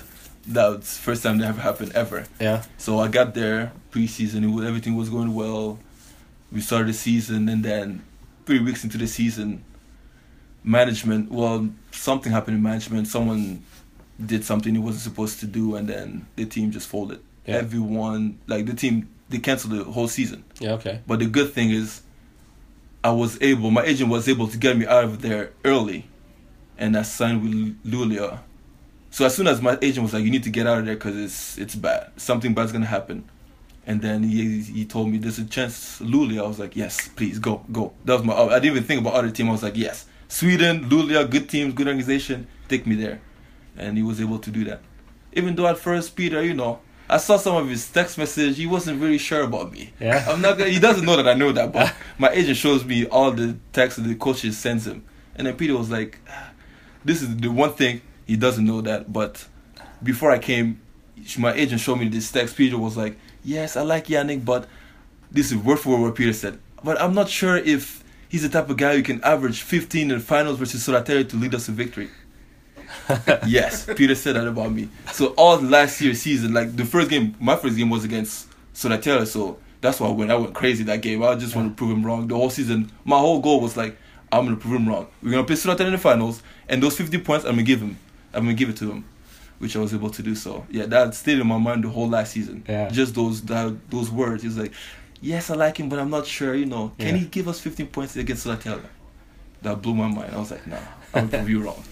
That 0.46 0.68
was 0.68 0.96
first 0.98 1.22
time 1.22 1.38
that 1.38 1.48
ever 1.48 1.61
happened 1.61 1.92
ever. 1.94 2.24
Yeah. 2.40 2.62
So 2.78 2.98
I 2.98 3.09
got 3.09 3.35
there 3.35 3.72
preseason. 3.92 4.42
It 4.44 4.48
was, 4.48 4.64
everything 4.66 4.96
was 4.96 5.09
going 5.11 5.35
well. 5.35 5.78
We 6.50 6.61
started 6.61 6.88
the 6.88 6.92
season, 6.94 7.48
and 7.48 7.62
then 7.64 8.02
three 8.46 8.59
weeks 8.61 8.83
into 8.83 8.98
the 8.98 9.06
season, 9.06 9.62
management. 10.64 11.31
Well, 11.31 11.68
something 11.90 12.33
happened 12.33 12.57
in 12.57 12.62
management. 12.62 13.09
Someone 13.09 13.62
did 14.25 14.44
something 14.44 14.75
he 14.75 14.81
wasn't 14.81 15.03
supposed 15.03 15.40
to 15.40 15.46
do, 15.46 15.77
and 15.77 15.88
then 15.88 16.27
the 16.37 16.44
team 16.44 16.70
just 16.70 16.88
folded. 16.88 17.20
Yeah. 17.46 17.57
Everyone, 17.57 18.38
like 18.46 18.66
the 18.66 18.75
team, 18.75 19.09
they 19.29 19.38
canceled 19.38 19.75
the 19.75 19.85
whole 19.85 20.09
season. 20.09 20.44
Yeah. 20.59 20.73
Okay. 20.73 21.01
But 21.07 21.20
the 21.20 21.27
good 21.27 21.53
thing 21.53 21.70
is, 21.70 22.03
I 23.03 23.11
was 23.12 23.40
able. 23.40 23.70
My 23.70 23.83
agent 23.85 24.11
was 24.11 24.29
able 24.29 24.49
to 24.49 24.59
get 24.59 24.77
me 24.77 24.87
out 24.87 25.05
of 25.05 25.23
there 25.23 25.53
early, 25.64 26.07
and 26.79 26.96
I 26.96 27.03
signed 27.03 27.42
with 27.42 27.83
Luleå. 27.85 28.40
So 29.11 29.27
as 29.27 29.35
soon 29.35 29.46
as 29.46 29.61
my 29.61 29.79
agent 29.83 30.05
was 30.05 30.12
like, 30.12 30.23
"You 30.23 30.31
need 30.31 30.44
to 30.44 30.51
get 30.51 30.66
out 30.66 30.79
of 30.79 30.87
there 30.87 30.94
because 30.94 31.16
it's 31.16 31.59
it's 31.59 31.75
bad. 31.75 32.11
Something 32.16 32.55
bad's 32.55 32.73
gonna 32.73 32.87
happen," 32.87 33.25
and 33.87 34.03
then 34.03 34.23
he 34.23 34.61
he 34.61 34.85
told 34.85 35.09
me 35.09 35.18
there's 35.18 35.38
a 35.38 35.44
chance 35.44 35.99
Luleå. 36.01 36.44
I 36.44 36.46
was 36.46 36.59
like, 36.59 36.77
"Yes, 36.77 37.09
please 37.16 37.38
go 37.38 37.64
go." 37.73 37.92
That 38.05 38.14
was 38.14 38.25
my. 38.25 38.35
I 38.35 38.61
didn't 38.61 38.77
even 38.77 38.85
think 38.85 39.01
about 39.01 39.14
other 39.14 39.31
team. 39.31 39.49
I 39.49 39.53
was 39.53 39.62
like, 39.62 39.77
"Yes, 39.77 40.07
Sweden, 40.31 40.88
Luleå, 40.88 41.29
good 41.29 41.49
teams, 41.49 41.75
good 41.75 41.88
organization. 41.88 42.47
Take 42.69 42.87
me 42.87 42.95
there," 42.95 43.21
and 43.77 43.97
he 43.97 44.03
was 44.03 44.21
able 44.21 44.38
to 44.38 44.51
do 44.51 44.64
that. 44.64 44.81
Even 45.33 45.57
though 45.57 45.66
at 45.66 45.77
first 45.77 46.14
Peter, 46.14 46.43
you 46.43 46.55
know, 46.55 46.79
I 47.09 47.16
saw 47.16 47.37
some 47.37 47.57
of 47.57 47.69
his 47.69 47.90
text 47.90 48.16
message. 48.16 48.57
He 48.57 48.66
wasn't 48.66 49.03
really 49.03 49.19
sure 49.19 49.43
about 49.43 49.73
me. 49.73 49.93
Yeah. 49.99 50.25
I'm 50.29 50.40
not 50.40 50.57
gonna. 50.57 50.71
He 50.71 50.79
doesn't 50.79 51.05
know 51.05 51.16
that 51.16 51.27
I 51.27 51.35
know 51.35 51.51
that, 51.51 51.73
but 51.73 51.93
my 52.19 52.31
agent 52.31 52.57
shows 52.57 52.85
me 52.85 53.07
all 53.07 53.33
the 53.33 53.57
texts 53.73 54.01
that 54.01 54.09
the 54.09 54.14
coaches 54.14 54.57
sends 54.57 54.87
him, 54.87 55.05
and 55.35 55.49
then 55.49 55.57
Peter 55.57 55.77
was 55.77 55.90
like, 55.90 56.21
"Ah, 56.29 56.53
"This 57.05 57.23
is 57.23 57.37
the 57.37 57.49
one 57.49 57.73
thing 57.73 58.01
he 58.25 58.37
doesn't 58.37 58.64
know 58.64 58.81
that." 58.83 59.12
But 59.12 59.45
before 60.01 60.31
I 60.31 60.38
came, 60.38 60.81
my 61.37 61.53
agent 61.53 61.81
showed 61.81 61.97
me 61.97 62.09
this 62.09 62.31
text. 62.31 62.57
Peter 62.57 62.79
was 62.79 62.97
like, 62.97 63.19
"Yes, 63.43 63.77
I 63.77 63.83
like 63.83 64.07
Yannick, 64.07 64.45
but 64.45 64.69
this 65.33 65.51
is 65.51 65.59
word 65.59 65.81
for 65.81 65.90
word 65.99 66.03
what 66.03 66.14
Peter 66.14 66.33
said. 66.33 66.61
But 66.85 67.01
I'm 67.01 67.14
not 67.14 67.29
sure 67.29 67.57
if 67.57 68.00
he's 68.31 68.43
the 68.43 68.49
type 68.49 68.71
of 68.71 68.79
guy 68.79 68.97
who 68.97 69.03
can 69.03 69.23
average 69.23 69.61
15 69.61 70.11
in 70.11 70.19
the 70.19 70.25
finals 70.25 70.59
versus 70.59 70.87
Södertälje 70.87 71.29
to 71.29 71.37
lead 71.37 71.55
us 71.55 71.66
to 71.66 71.73
victory." 71.73 72.09
yes, 73.47 73.87
Peter 73.95 74.14
said 74.14 74.37
that 74.37 74.47
about 74.47 74.73
me. 74.73 74.88
So 75.12 75.29
all 75.37 75.61
last 75.61 76.01
year's 76.01 76.23
season, 76.23 76.55
like 76.55 76.75
the 76.75 76.85
first 76.85 77.11
game, 77.11 77.37
my 77.38 77.57
first 77.57 77.77
game 77.77 77.90
was 77.90 78.05
against 78.05 78.49
Södertälje, 78.75 79.27
so 79.27 79.59
that's 79.81 80.01
why 80.01 80.09
when 80.11 80.31
I 80.31 80.37
went 80.37 80.55
crazy 80.55 80.85
that 80.85 81.01
game, 81.03 81.23
I 81.23 81.35
just 81.35 81.55
want 81.55 81.69
to 81.69 81.75
prove 81.75 81.90
him 81.90 82.05
wrong. 82.05 82.29
The 82.29 82.37
whole 82.37 82.51
season, 82.51 82.90
my 83.05 83.19
whole 83.19 83.40
goal 83.40 83.61
was 83.61 83.77
like, 83.77 83.97
I'm 84.33 84.45
gonna 84.45 84.57
prove 84.57 84.75
him 84.75 84.88
wrong. 84.88 85.09
We're 85.23 85.33
gonna 85.33 85.45
play 85.45 85.57
Surat 85.57 85.81
in 85.81 85.93
the 85.93 85.99
finals, 85.99 86.43
and 86.69 86.83
those 86.83 86.97
50 86.97 87.19
points, 87.19 87.45
I'm 87.45 87.53
gonna 87.53 87.62
give 87.62 87.81
him. 87.81 87.99
I'm 88.33 88.45
gonna 88.45 88.55
give 88.55 88.69
it 88.69 88.77
to 88.79 88.90
him, 88.90 89.05
which 89.59 89.75
I 89.77 89.81
was 89.81 89.93
able 89.93 90.11
to 90.11 90.23
do. 90.23 90.35
So 90.35 90.66
yeah, 90.71 90.87
that 90.87 91.14
stayed 91.14 91.38
in 91.38 91.47
my 91.47 91.59
mind 91.59 91.85
the 91.85 91.88
whole 91.88 92.09
last 92.09 92.33
season. 92.33 92.64
Yeah. 92.69 92.88
Just 92.90 93.14
those 93.14 93.43
that, 93.43 93.77
those 93.90 94.11
words. 94.11 94.43
He's 94.43 94.57
like, 94.57 94.73
yes, 95.20 95.50
I 95.50 95.54
like 95.54 95.78
him, 95.78 95.88
but 95.88 95.98
I'm 95.98 96.11
not 96.11 96.26
sure. 96.26 96.54
You 96.54 96.66
know, 96.66 96.92
can 96.98 97.09
Yeah. 97.14 97.16
he 97.22 97.26
give 97.26 97.48
us 97.48 97.61
15 97.61 97.87
points 97.88 98.16
against 98.16 98.42
Surat? 98.44 98.64
That 99.62 99.83
blew 99.83 99.94
my 99.94 100.09
mind. 100.09 100.35
I 100.35 100.38
was 100.38 100.50
like, 100.50 100.66
nah, 100.66 100.76
I'm 101.14 101.26
gonna 101.28 101.38
prove 101.44 101.50
you 101.50 101.62
wrong. 101.66 101.83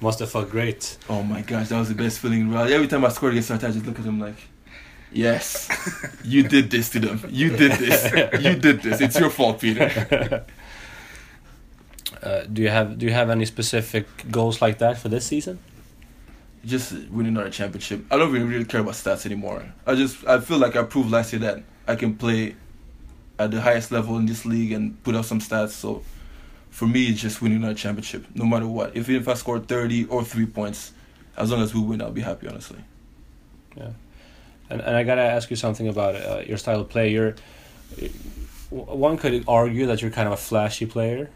Must 0.00 0.18
have 0.18 0.30
felt 0.30 0.50
great. 0.50 0.98
Oh 1.08 1.22
my 1.22 1.40
gosh, 1.42 1.68
that 1.68 1.78
was 1.78 1.88
the 1.88 1.94
best 1.94 2.18
feeling. 2.18 2.52
Every 2.54 2.88
time 2.88 3.04
I 3.04 3.08
scored 3.10 3.32
against 3.32 3.48
Surat, 3.48 3.64
I 3.64 3.70
just 3.70 3.86
look 3.86 3.98
at 3.98 4.04
him 4.04 4.20
like. 4.20 4.36
Yes, 5.12 5.68
you 6.24 6.42
did 6.42 6.70
this 6.72 6.90
to 6.90 6.98
them. 6.98 7.20
You 7.30 7.50
did 7.56 7.72
this. 7.72 8.12
You 8.42 8.56
did 8.56 8.82
this. 8.82 9.00
It's 9.00 9.18
your 9.18 9.30
fault, 9.30 9.60
Peter. 9.60 10.44
Uh, 12.22 12.44
do 12.50 12.62
you 12.62 12.68
have 12.70 12.96
Do 12.98 13.04
you 13.06 13.12
have 13.12 13.28
any 13.28 13.44
specific 13.44 14.06
goals 14.30 14.62
like 14.62 14.78
that 14.78 14.98
for 14.98 15.08
this 15.08 15.26
season? 15.26 15.58
just 16.64 16.92
winning 17.10 17.32
another 17.36 17.50
championship. 17.50 18.06
I 18.10 18.16
don't 18.16 18.32
really, 18.32 18.46
really 18.46 18.64
care 18.64 18.80
about 18.80 18.94
stats 18.94 19.26
anymore. 19.26 19.62
I 19.86 19.94
just 19.94 20.26
I 20.26 20.40
feel 20.40 20.56
like 20.56 20.74
I 20.76 20.82
proved 20.84 21.10
last 21.10 21.32
year 21.34 21.40
that 21.40 21.62
I 21.86 21.94
can 21.96 22.14
play 22.16 22.56
at 23.38 23.50
the 23.50 23.60
highest 23.60 23.90
level 23.90 24.16
in 24.16 24.26
this 24.26 24.44
league 24.44 24.72
and 24.72 25.02
put 25.02 25.14
up 25.14 25.24
some 25.24 25.40
stats. 25.40 25.70
So 25.70 26.02
for 26.70 26.86
me, 26.86 27.06
it's 27.06 27.20
just 27.20 27.42
winning 27.42 27.58
another 27.58 27.74
championship, 27.74 28.26
no 28.34 28.44
matter 28.44 28.66
what. 28.66 28.96
If 28.96 29.08
if 29.08 29.28
I 29.28 29.34
score 29.34 29.58
thirty 29.58 30.04
or 30.06 30.24
three 30.24 30.46
points, 30.46 30.92
as 31.36 31.50
long 31.50 31.62
as 31.62 31.74
we 31.74 31.80
win, 31.80 32.02
I'll 32.02 32.10
be 32.10 32.22
happy. 32.22 32.48
Honestly. 32.48 32.78
Yeah. 33.76 33.90
And, 34.70 34.80
and 34.80 34.96
I 34.96 35.02
gotta 35.02 35.22
ask 35.22 35.50
you 35.50 35.56
something 35.56 35.88
about 35.88 36.14
uh, 36.14 36.42
your 36.46 36.56
style 36.56 36.80
of 36.80 36.88
play. 36.88 37.10
You're, 37.10 37.34
one 38.70 39.16
could 39.18 39.44
argue 39.46 39.86
that 39.86 40.00
you're 40.00 40.10
kind 40.10 40.26
of 40.26 40.32
a 40.32 40.36
flashy 40.36 40.86
player. 40.86 41.30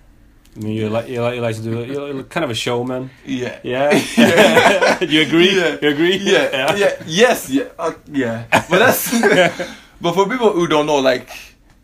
I 0.56 0.60
mean, 0.60 0.72
you 0.72 0.88
like 0.88 1.08
you 1.08 1.22
like, 1.22 1.36
you 1.36 1.40
like 1.40 1.56
to 1.56 1.62
do 1.62 1.80
it. 1.80 1.88
you're 1.88 2.22
kind 2.24 2.42
of 2.42 2.50
a 2.50 2.54
showman. 2.54 3.10
Yeah. 3.24 3.58
Yeah. 3.62 3.90
Yeah. 4.16 5.04
you 5.04 5.22
agree? 5.22 5.56
Yeah. 5.56 5.76
You 5.80 5.88
agree? 5.88 6.16
Yeah, 6.16 6.74
yeah, 6.74 7.02
yes, 7.06 7.50
yeah, 7.50 7.64
uh, 7.78 7.92
yeah. 8.10 8.46
But 8.50 8.78
that's, 8.78 9.10
but 10.00 10.14
for 10.14 10.28
people 10.28 10.50
who 10.50 10.66
don't 10.66 10.86
know, 10.86 10.96
like, 10.96 11.28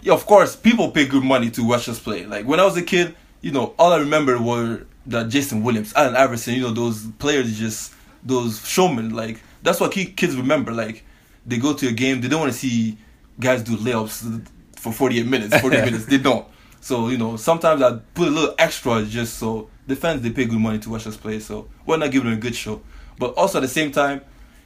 yeah, 0.05 0.13
of 0.13 0.27
course, 0.27 0.55
people 0.55 0.91
pay 0.91 1.07
good 1.07 1.25
money 1.25 1.51
to 1.51 1.65
watch 1.65 1.89
us 1.89 1.99
play. 1.99 2.27
Like 2.27 2.47
when 2.47 2.61
I 2.61 2.65
was 2.65 2.77
a 2.77 2.83
kid, 2.83 3.17
you 3.41 3.51
know, 3.51 3.75
all 3.79 3.91
I 3.91 3.97
remember 3.99 4.41
were 4.41 4.83
that 5.07 5.31
Jason 5.31 5.63
Williams, 5.63 5.95
Allen 5.97 6.15
Iverson, 6.15 6.55
you 6.55 6.61
know, 6.61 6.73
those 6.73 7.07
players 7.19 7.59
just 7.59 7.95
those 8.23 8.67
showmen. 8.69 9.15
Like 9.17 9.41
that's 9.63 9.81
what 9.81 9.93
kids 9.93 10.37
remember. 10.37 10.73
Like 10.73 11.05
they 11.47 11.57
go 11.57 11.73
to 11.73 11.89
a 11.89 11.93
game, 11.93 12.21
they 12.21 12.29
don't 12.29 12.41
want 12.41 12.53
to 12.53 12.59
see 12.59 12.99
guys 13.41 13.63
do 13.63 13.79
layups 13.79 14.47
for 14.77 14.93
48 14.93 15.27
minutes, 15.27 15.59
48 15.59 15.85
minutes. 15.87 16.05
They 16.05 16.19
don't. 16.19 16.47
So 16.83 17.09
you 17.09 17.17
know, 17.17 17.37
sometimes 17.39 17.81
I 17.81 17.97
put 18.13 18.29
a 18.29 18.31
little 18.31 18.55
extra 18.59 19.03
just 19.05 19.39
so 19.39 19.71
the 19.87 19.97
fans 19.97 20.21
they 20.21 20.31
pay 20.31 20.45
good 20.45 20.59
money 20.61 20.79
to 20.81 20.91
watch 20.91 21.07
us 21.07 21.17
play. 21.17 21.41
So 21.41 21.71
why 21.87 21.97
not 21.97 22.11
give 22.11 22.25
them 22.25 22.35
a 22.35 22.37
good 22.37 22.55
show? 22.55 22.83
But 23.19 23.33
also 23.39 23.57
at 23.57 23.63
the 23.63 23.69
same 23.69 23.91
time, 23.91 24.21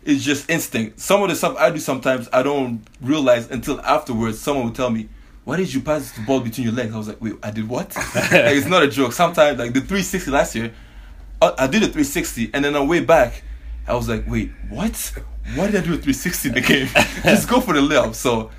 it's 0.05 0.24
just 0.24 0.51
instinct. 0.51 0.98
Some 0.98 1.22
of 1.22 1.29
the 1.29 1.37
stuff 1.37 1.57
I 1.57 1.70
do 1.70 1.79
sometimes 1.79 2.29
I 2.33 2.42
don't 2.42 2.83
realize 3.01 3.48
until 3.53 3.81
afterwards. 3.83 4.40
Someone 4.40 4.64
will 4.64 4.72
tell 4.72 4.90
me, 4.90 5.09
"Why 5.49 5.57
did 5.57 5.73
you 5.73 5.81
pass 5.81 6.13
the 6.13 6.21
ball 6.21 6.41
between 6.41 6.67
your 6.67 6.77
legs?" 6.77 6.95
I 6.95 6.99
was 6.99 7.09
like, 7.09 7.23
"Wait, 7.23 7.33
I 7.43 7.51
did 7.51 7.67
what?" 7.67 7.97
like, 8.15 8.33
it's 8.33 8.67
not 8.67 8.83
a 8.83 8.89
joke. 8.89 9.15
Sometimes 9.15 9.59
like 9.59 9.73
the 9.73 9.81
360 9.81 10.31
last 10.31 10.55
year, 10.55 10.75
I, 11.41 11.55
I 11.61 11.67
did 11.67 11.83
a 11.83 11.87
360, 11.87 12.51
and 12.53 12.63
then 12.67 12.77
on 12.77 12.87
way 12.87 13.01
back, 13.01 13.43
I 13.87 13.95
was 13.95 14.11
like, 14.11 14.25
"Wait, 14.29 14.51
what? 14.69 14.95
Why 15.55 15.71
did 15.71 15.77
I 15.77 15.85
do 15.87 15.95
a 15.95 15.97
360 15.97 16.49
in 16.51 16.55
the 16.55 16.61
game? 16.61 16.89
Just 17.23 17.49
go 17.49 17.63
for 17.63 17.73
the 17.73 17.81
layup." 17.81 18.15
So. 18.15 18.51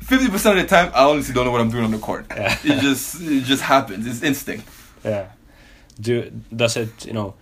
Fifty 0.00 0.28
percent 0.28 0.58
of 0.58 0.62
the 0.62 0.68
time, 0.68 0.92
I 0.94 1.04
honestly 1.04 1.32
don't 1.32 1.46
know 1.46 1.50
what 1.50 1.62
I'm 1.62 1.70
doing 1.70 1.84
on 1.84 1.90
the 1.90 1.98
court. 1.98 2.26
Yeah. 2.28 2.58
It 2.64 2.80
just, 2.82 3.22
it 3.22 3.44
just 3.44 3.62
happens. 3.62 4.06
It's 4.06 4.22
instinct. 4.22 4.68
Yeah. 5.02 5.28
Do 5.98 6.30
does 6.54 6.76
it 6.76 7.06
you 7.06 7.14
know 7.14 7.34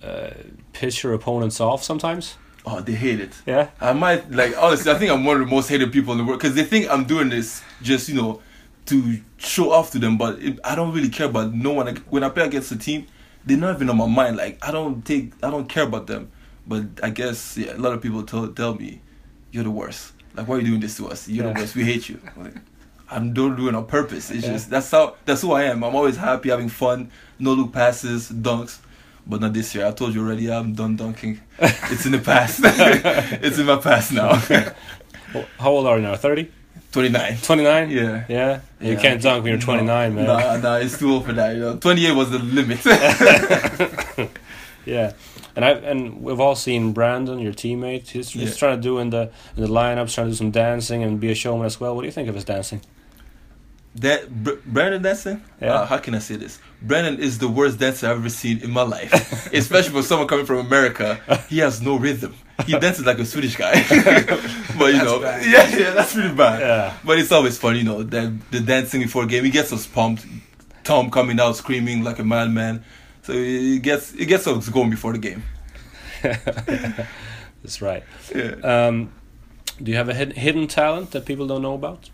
uh, 0.00 0.30
piss 0.72 1.02
your 1.02 1.12
opponents 1.14 1.60
off 1.60 1.82
sometimes? 1.82 2.36
Oh, 2.66 2.80
they 2.80 2.92
hate 2.92 3.20
it. 3.20 3.34
Yeah. 3.46 3.70
I 3.80 3.92
might 3.92 4.30
like 4.30 4.54
honestly. 4.58 4.90
I 4.92 4.96
think 4.96 5.10
I'm 5.10 5.24
one 5.24 5.40
of 5.40 5.48
the 5.48 5.54
most 5.54 5.68
hated 5.68 5.92
people 5.92 6.12
in 6.12 6.18
the 6.18 6.24
world 6.24 6.40
because 6.40 6.54
they 6.54 6.64
think 6.64 6.90
I'm 6.90 7.04
doing 7.04 7.28
this 7.30 7.62
just 7.82 8.08
you 8.08 8.14
know 8.16 8.42
to 8.86 9.20
show 9.38 9.70
off 9.72 9.90
to 9.92 9.98
them. 9.98 10.18
But 10.18 10.38
it, 10.40 10.58
I 10.64 10.74
don't 10.74 10.92
really 10.92 11.08
care 11.08 11.26
about 11.28 11.54
no 11.54 11.72
one. 11.72 11.86
Like, 11.86 11.98
when 12.10 12.22
I 12.24 12.28
play 12.28 12.44
against 12.46 12.70
a 12.72 12.76
team, 12.76 13.06
they're 13.46 13.56
not 13.56 13.76
even 13.76 13.88
on 13.90 13.96
my 13.96 14.06
mind. 14.06 14.36
Like 14.36 14.58
I 14.66 14.70
don't 14.70 15.04
take. 15.04 15.32
I 15.42 15.50
don't 15.50 15.68
care 15.68 15.84
about 15.84 16.06
them. 16.06 16.30
But 16.66 16.84
I 17.02 17.10
guess 17.10 17.56
yeah, 17.56 17.74
a 17.76 17.78
lot 17.78 17.92
of 17.94 18.02
people 18.02 18.22
tell 18.24 18.48
tell 18.48 18.74
me, 18.74 19.00
"You're 19.52 19.64
the 19.64 19.70
worst. 19.70 20.12
Like 20.34 20.46
why 20.46 20.56
are 20.56 20.60
you 20.60 20.66
doing 20.66 20.80
this 20.80 20.96
to 20.98 21.08
us? 21.08 21.26
You're 21.28 21.46
Yeah. 21.46 21.52
the 21.54 21.60
worst. 21.60 21.74
We 21.74 21.84
hate 21.84 22.08
you." 22.10 22.20
Like, 22.36 22.54
I 23.10 23.18
don't 23.20 23.56
do 23.56 23.68
it 23.68 23.74
on 23.74 23.86
purpose. 23.86 24.30
It's 24.30 24.44
Yeah. 24.44 24.52
just 24.52 24.68
that's 24.68 24.90
how 24.90 25.14
that's 25.24 25.40
who 25.40 25.52
I 25.52 25.62
am. 25.64 25.82
I'm 25.82 25.94
always 25.96 26.16
happy, 26.18 26.50
having 26.50 26.68
fun, 26.68 27.10
no 27.38 27.54
look 27.54 27.72
passes, 27.72 28.30
dunks. 28.30 28.80
But 29.28 29.40
not 29.42 29.52
this 29.52 29.74
year. 29.74 29.86
I 29.86 29.92
told 29.92 30.14
you 30.14 30.24
already. 30.24 30.50
I'm 30.50 30.72
done 30.74 30.96
dunking. 30.96 31.40
It's 31.92 32.06
in 32.06 32.12
the 32.12 32.18
past. 32.18 32.60
it's 32.64 33.58
in 33.58 33.66
my 33.66 33.76
past 33.76 34.12
now. 34.12 34.40
Well, 35.34 35.44
How 35.58 35.70
old 35.70 35.86
are 35.86 35.96
you 35.96 36.02
now? 36.02 36.16
30? 36.16 36.48
29. 36.92 37.36
29? 37.42 37.90
Yeah. 37.90 38.24
Yeah. 38.28 38.60
You 38.80 38.92
Yeah. 38.92 39.00
can't 39.00 39.20
dunk 39.22 39.44
when 39.44 39.52
you're 39.52 39.60
29, 39.60 40.14
man. 40.14 40.24
Nah, 40.26 40.56
nah, 40.56 40.76
it's 40.76 40.98
too 40.98 41.12
old 41.12 41.26
for 41.26 41.34
that. 41.34 41.54
You 41.54 41.60
know, 41.60 41.76
28 41.76 42.12
was 42.14 42.30
the 42.30 42.38
limit. 42.38 42.80
Yeah, 44.86 45.12
and 45.54 45.64
I 45.66 45.70
and 45.72 46.22
we've 46.22 46.40
all 46.40 46.54
seen 46.54 46.92
Brandon, 46.94 47.38
your 47.40 47.52
teammate. 47.52 48.08
He's 48.08 48.30
he's 48.30 48.50
Yeah. 48.52 48.54
trying 48.56 48.76
to 48.78 48.82
do 48.82 48.98
in 48.98 49.10
the 49.10 49.30
in 49.54 49.62
the 49.64 49.68
lineups, 49.68 50.14
trying 50.14 50.28
to 50.28 50.30
do 50.30 50.36
some 50.36 50.50
dancing 50.50 51.02
and 51.02 51.20
be 51.20 51.30
a 51.30 51.34
showman 51.34 51.66
as 51.66 51.78
well. 51.78 51.94
What 51.94 52.02
do 52.02 52.06
you 52.06 52.12
think 52.12 52.28
of 52.30 52.34
his 52.34 52.44
dancing? 52.44 52.80
That 53.96 54.30
Br- 54.44 54.60
Brandon 54.66 55.02
dancing. 55.02 55.42
Yeah. 55.60 55.74
Uh, 55.74 55.86
how 55.86 55.98
can 55.98 56.14
I 56.14 56.18
say 56.20 56.36
this? 56.36 56.58
Brandon 56.82 57.18
is 57.20 57.38
the 57.38 57.48
worst 57.48 57.78
dancer 57.78 58.06
I've 58.08 58.18
ever 58.18 58.28
seen 58.28 58.58
in 58.62 58.70
my 58.70 58.82
life. 58.82 59.12
Especially 59.52 59.92
for 59.92 60.02
someone 60.02 60.28
coming 60.28 60.46
from 60.46 60.58
America, 60.58 61.18
he 61.48 61.58
has 61.58 61.82
no 61.82 61.96
rhythm. 61.98 62.34
He 62.66 62.72
dances 62.78 63.04
like 63.06 63.18
a 63.18 63.24
Swedish 63.24 63.56
guy. 63.56 63.72
but 63.88 63.88
you 63.88 64.92
That's 64.92 65.04
know, 65.04 65.20
bad. 65.20 65.44
yeah, 65.44 65.76
yeah, 65.78 65.90
that's 65.90 66.12
pretty 66.14 66.34
bad. 66.34 66.60
Yeah. 66.60 66.94
But 67.04 67.18
it's 67.18 67.32
always 67.32 67.58
fun, 67.58 67.76
you 67.76 67.84
know, 67.84 68.02
the, 68.02 68.36
the 68.50 68.60
dancing 68.60 69.00
before 69.02 69.26
game. 69.26 69.44
He 69.44 69.50
gets 69.50 69.72
us 69.72 69.86
pumped. 69.86 70.24
Tom 70.84 71.10
coming 71.10 71.38
out 71.40 71.56
screaming 71.56 72.02
like 72.04 72.18
a 72.18 72.24
madman. 72.24 72.84
So 73.22 73.32
it 73.34 73.82
gets 73.82 74.14
it 74.14 74.24
gets 74.26 74.46
us 74.46 74.68
going 74.70 74.88
before 74.90 75.12
the 75.12 75.18
game. 75.18 75.42
That's 76.22 77.82
right. 77.82 78.02
Yeah. 78.34 78.54
Um, 78.62 79.12
do 79.82 79.90
you 79.90 79.96
have 79.96 80.08
a 80.08 80.14
hidden 80.14 80.66
talent 80.66 81.10
that 81.12 81.26
people 81.26 81.46
don't 81.46 81.62
know 81.62 81.74
about? 81.74 82.08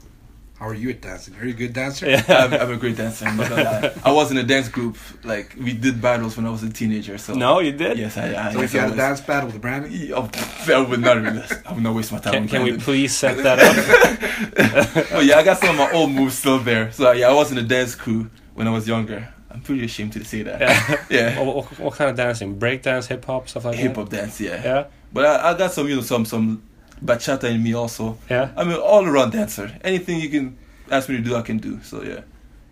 How 0.58 0.68
are 0.68 0.74
you 0.74 0.90
at 0.90 1.00
dancing? 1.00 1.34
Are 1.36 1.44
you 1.44 1.50
a 1.50 1.56
good 1.56 1.72
dancer? 1.72 2.06
I'm, 2.28 2.54
I'm 2.54 2.70
a 2.70 2.76
great 2.76 2.96
dancer. 2.96 3.26
I'm 3.26 3.36
not 3.36 3.48
gonna 3.48 3.64
lie. 3.64 3.92
I 4.04 4.12
was 4.12 4.30
in 4.30 4.36
a 4.38 4.44
dance 4.44 4.68
group. 4.68 4.96
Like 5.24 5.54
we 5.60 5.72
did 5.72 6.00
battles 6.00 6.36
when 6.36 6.46
I 6.46 6.50
was 6.50 6.62
a 6.62 6.70
teenager. 6.70 7.18
So 7.18 7.34
No, 7.34 7.58
you 7.58 7.72
did. 7.72 7.98
Yes, 7.98 8.16
I. 8.16 8.34
I 8.48 8.52
So 8.52 8.60
if 8.62 8.72
you 8.72 8.80
had 8.80 8.92
a 8.92 8.96
dance 8.96 9.20
battle 9.20 9.48
with 9.50 9.60
Brandon, 9.60 9.92
Oh, 10.14 10.30
I 10.68 10.80
would 10.80 11.00
not. 11.00 11.16
Really, 11.16 11.42
I 11.66 11.72
would 11.72 11.82
not 11.82 11.94
waste 11.94 12.12
my 12.12 12.18
time. 12.18 12.32
Can, 12.32 12.48
can 12.48 12.62
we 12.62 12.78
please 12.78 13.14
set 13.14 13.36
that 13.42 13.58
up? 13.58 15.06
Oh 15.12 15.20
yeah, 15.20 15.38
I 15.38 15.42
got 15.42 15.58
some 15.58 15.70
of 15.70 15.76
my 15.76 15.90
old 15.92 16.12
moves 16.12 16.38
still 16.38 16.58
there. 16.60 16.92
So 16.92 17.10
yeah, 17.12 17.28
I 17.28 17.34
was 17.34 17.50
in 17.50 17.58
a 17.58 17.62
dance 17.62 17.94
crew 17.96 18.30
when 18.54 18.68
I 18.68 18.70
was 18.70 18.86
younger. 18.86 19.28
I'm 19.50 19.60
pretty 19.60 19.84
ashamed 19.84 20.12
to 20.14 20.24
say 20.24 20.42
that. 20.42 20.60
Yeah. 20.60 21.04
Yeah. 21.10 21.40
what, 21.42 21.56
what, 21.56 21.78
what 21.78 21.94
kind 21.94 22.10
of 22.10 22.16
dancing? 22.16 22.58
Break 22.58 22.82
dance, 22.82 23.06
hip 23.06 23.24
hop, 23.24 23.48
stuff 23.48 23.64
like 23.64 23.74
Hip 23.76 23.82
that. 23.82 23.88
Hip 23.88 23.96
hop 23.96 24.08
dance, 24.08 24.40
yeah. 24.40 24.62
Yeah, 24.64 24.84
But 25.12 25.26
I, 25.26 25.50
I 25.50 25.58
got 25.58 25.72
some, 25.72 25.86
you 25.88 25.96
know, 25.96 26.02
some 26.02 26.24
some 26.24 26.62
bachata 27.02 27.44
in 27.44 27.62
me 27.62 27.74
also. 27.74 28.18
yeah. 28.30 28.50
I'm 28.56 28.70
an 28.70 28.76
all 28.76 29.06
around 29.06 29.32
dancer. 29.32 29.70
Anything 29.82 30.20
you 30.20 30.28
can 30.28 30.56
ask 30.90 31.08
me 31.08 31.16
to 31.16 31.22
do, 31.22 31.36
I 31.36 31.42
can 31.42 31.58
do. 31.58 31.80
So 31.82 32.02
yeah, 32.02 32.20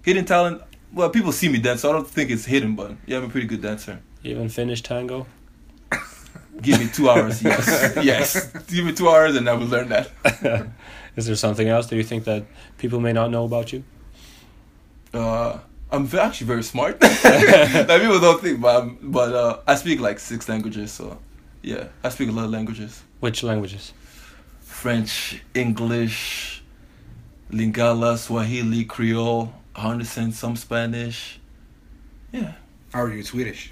hidden 0.02 0.24
talent. 0.24 0.62
Well, 0.92 1.08
people 1.10 1.32
see 1.32 1.48
me 1.48 1.58
dance, 1.58 1.80
so 1.80 1.90
I 1.90 1.92
don't 1.92 2.08
think 2.08 2.30
it's 2.30 2.44
hidden, 2.44 2.74
but 2.76 2.92
yeah, 3.06 3.18
I'm 3.18 3.24
a 3.24 3.28
pretty 3.28 3.46
good 3.46 3.62
dancer. 3.62 4.00
You 4.22 4.32
Even 4.32 4.48
Finnish 4.50 4.82
tango. 4.82 5.26
Give 6.60 6.78
me 6.78 6.88
two 6.88 7.08
hours, 7.08 7.42
yes, 7.50 7.96
yes. 8.02 8.46
Give 8.66 8.84
me 8.84 8.92
two 8.92 9.08
hours, 9.08 9.34
and 9.36 9.48
I 9.48 9.54
will 9.54 9.66
learn 9.66 9.88
that. 9.88 10.10
Is 11.16 11.26
there 11.26 11.36
something 11.36 11.66
else 11.66 11.86
that 11.86 11.96
you 11.96 12.02
think 12.02 12.24
that 12.24 12.44
people 12.78 13.00
may 13.00 13.12
not 13.12 13.30
know 13.30 13.44
about 13.44 13.72
you? 13.72 13.84
Uh, 15.14 15.58
I'm 15.90 16.08
actually 16.14 16.46
very 16.46 16.62
smart. 16.62 17.00
like 17.02 18.00
people 18.00 18.20
don't 18.20 18.40
think, 18.40 18.60
but 18.60 18.82
I'm, 18.82 18.98
but 19.02 19.34
uh, 19.34 19.58
I 19.66 19.74
speak 19.76 20.00
like 20.00 20.18
six 20.18 20.48
languages, 20.48 20.92
so 20.92 21.18
yeah, 21.62 21.88
I 22.04 22.08
speak 22.10 22.28
a 22.28 22.32
lot 22.32 22.44
of 22.44 22.50
languages: 22.50 23.02
Which 23.20 23.42
languages? 23.42 23.92
French, 24.82 25.40
English, 25.54 26.60
Lingala, 27.52 28.18
Swahili, 28.18 28.84
Creole. 28.84 29.48
I 29.76 29.90
understand 29.90 30.34
some 30.34 30.56
Spanish. 30.56 31.38
Yeah. 32.32 32.54
how 32.92 33.02
are 33.02 33.14
you 33.14 33.22
Swedish? 33.22 33.70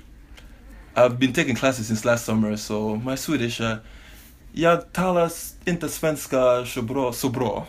I've 0.94 1.18
been 1.18 1.32
taking 1.32 1.56
classes 1.56 1.88
since 1.88 2.04
last 2.04 2.24
summer, 2.24 2.56
so 2.56 2.94
my 2.94 3.16
Swedish, 3.16 3.60
uh, 3.60 3.78
jag 4.52 4.92
talar 4.92 5.30
inte 5.64 5.88
svenska 5.88 6.64
så 6.66 6.82
bra, 6.82 7.12
så 7.12 7.28
bra. 7.28 7.66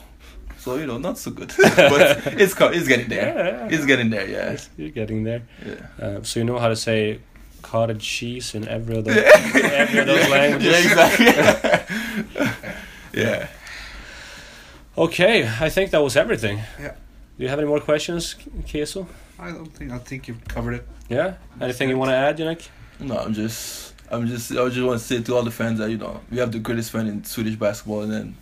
So, 0.60 0.78
you 0.78 0.86
know, 0.86 1.00
not 1.00 1.18
so 1.18 1.32
good. 1.32 1.52
but 1.76 2.18
it's, 2.40 2.54
co- 2.54 2.70
it's 2.72 2.88
getting 2.88 3.10
there. 3.10 3.34
Yeah, 3.36 3.48
yeah, 3.48 3.76
It's 3.76 3.86
getting 3.86 4.12
there, 4.12 4.28
yeah. 4.30 4.58
You're 4.78 4.90
getting 4.94 5.24
there. 5.24 5.42
yeah. 5.66 6.08
Uh, 6.08 6.24
so 6.24 6.40
you 6.40 6.46
know 6.46 6.60
how 6.60 6.68
to 6.70 6.76
say 6.76 7.20
cottage 7.64 8.04
cheese 8.04 8.54
in 8.54 8.68
every 8.68 8.98
of, 8.98 9.06
the, 9.06 9.12
every 9.80 10.00
of 10.02 10.06
those 10.06 10.28
yeah, 10.30 10.36
languages. 10.36 10.86
Yeah, 10.86 11.08
exactly. 11.08 12.68
yeah. 13.14 13.48
Okay, 14.98 15.48
I 15.60 15.70
think 15.70 15.92
that 15.92 16.04
was 16.04 16.16
everything. 16.16 16.62
Yeah. 16.80 16.96
Do 17.38 17.44
you 17.44 17.50
have 17.50 17.60
any 17.60 17.68
more 17.68 17.80
questions, 17.80 18.36
Keso? 18.68 19.08
I 19.40 19.52
don't 19.52 19.66
think 19.66 19.92
I 19.92 19.98
think 19.98 20.28
you've 20.28 20.44
covered 20.48 20.74
it. 20.74 20.88
Yeah? 21.10 21.36
Anything 21.60 21.90
you 21.90 21.98
want 21.98 22.12
to 22.12 22.16
add, 22.16 22.38
Janek? 22.38 22.68
No, 23.00 23.18
I'm 23.18 23.34
just, 23.34 23.96
I'm 24.12 24.28
just, 24.28 24.52
I 24.52 24.68
just 24.70 24.86
want 24.86 25.00
to 25.00 25.06
say 25.06 25.22
to 25.22 25.36
all 25.36 25.44
the 25.44 25.52
fans 25.52 25.80
that 25.80 25.90
you 25.90 25.98
know 25.98 26.22
we 26.30 26.38
have 26.38 26.52
the 26.52 26.60
greatest 26.60 26.92
fan 26.92 27.08
in 27.08 27.24
Swedish 27.24 27.56
basketball, 27.56 28.02
and 28.02 28.12
then 28.12 28.36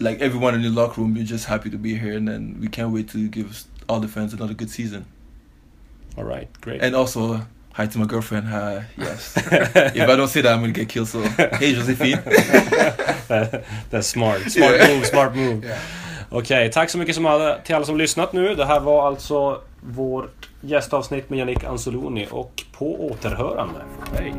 like 0.00 0.20
everyone 0.20 0.54
in 0.54 0.62
the 0.62 0.70
locker 0.70 1.00
room, 1.00 1.14
we're 1.14 1.24
just 1.24 1.46
happy 1.46 1.70
to 1.70 1.78
be 1.78 1.96
here, 1.96 2.16
and 2.16 2.28
then 2.28 2.58
we 2.60 2.68
can't 2.68 2.92
wait 2.92 3.08
to 3.10 3.28
give 3.28 3.64
all 3.88 4.00
the 4.00 4.08
fans 4.08 4.34
another 4.34 4.54
good 4.54 4.70
season. 4.70 5.06
All 6.16 6.24
right, 6.24 6.48
great. 6.60 6.82
And 6.82 6.94
also, 6.94 7.46
hi 7.72 7.86
to 7.86 7.98
my 7.98 8.06
girlfriend. 8.06 8.46
Hi, 8.48 8.84
yes. 8.96 9.36
if 9.94 10.08
I 10.08 10.16
don't 10.16 10.28
say 10.28 10.42
that, 10.42 10.52
I'm 10.54 10.60
gonna 10.60 10.72
get 10.72 10.88
killed. 10.88 11.08
So, 11.08 11.22
hey, 11.22 11.74
Josephine. 11.74 12.18
That- 13.28 13.64
That's 13.90 14.06
smart. 14.08 14.50
Smart 14.50 14.76
Yeah. 14.76 14.88
move, 14.94 15.06
smart 15.06 15.34
move. 15.36 15.64
Yeah. 15.66 15.78
Okej, 16.32 16.70
tack 16.72 16.90
så 16.90 16.98
mycket 16.98 17.14
som 17.14 17.26
alla, 17.26 17.58
till 17.58 17.74
alla 17.74 17.84
som 17.84 17.96
lyssnat 17.98 18.32
nu. 18.32 18.54
Det 18.54 18.64
här 18.64 18.80
var 18.80 19.06
alltså 19.06 19.60
vårt 19.80 20.48
gästavsnitt 20.60 21.30
med 21.30 21.38
Yannick 21.38 21.64
Anzoloni 21.64 22.28
och 22.30 22.62
på 22.72 23.06
återhörande. 23.10 23.80
Hej! 24.18 24.34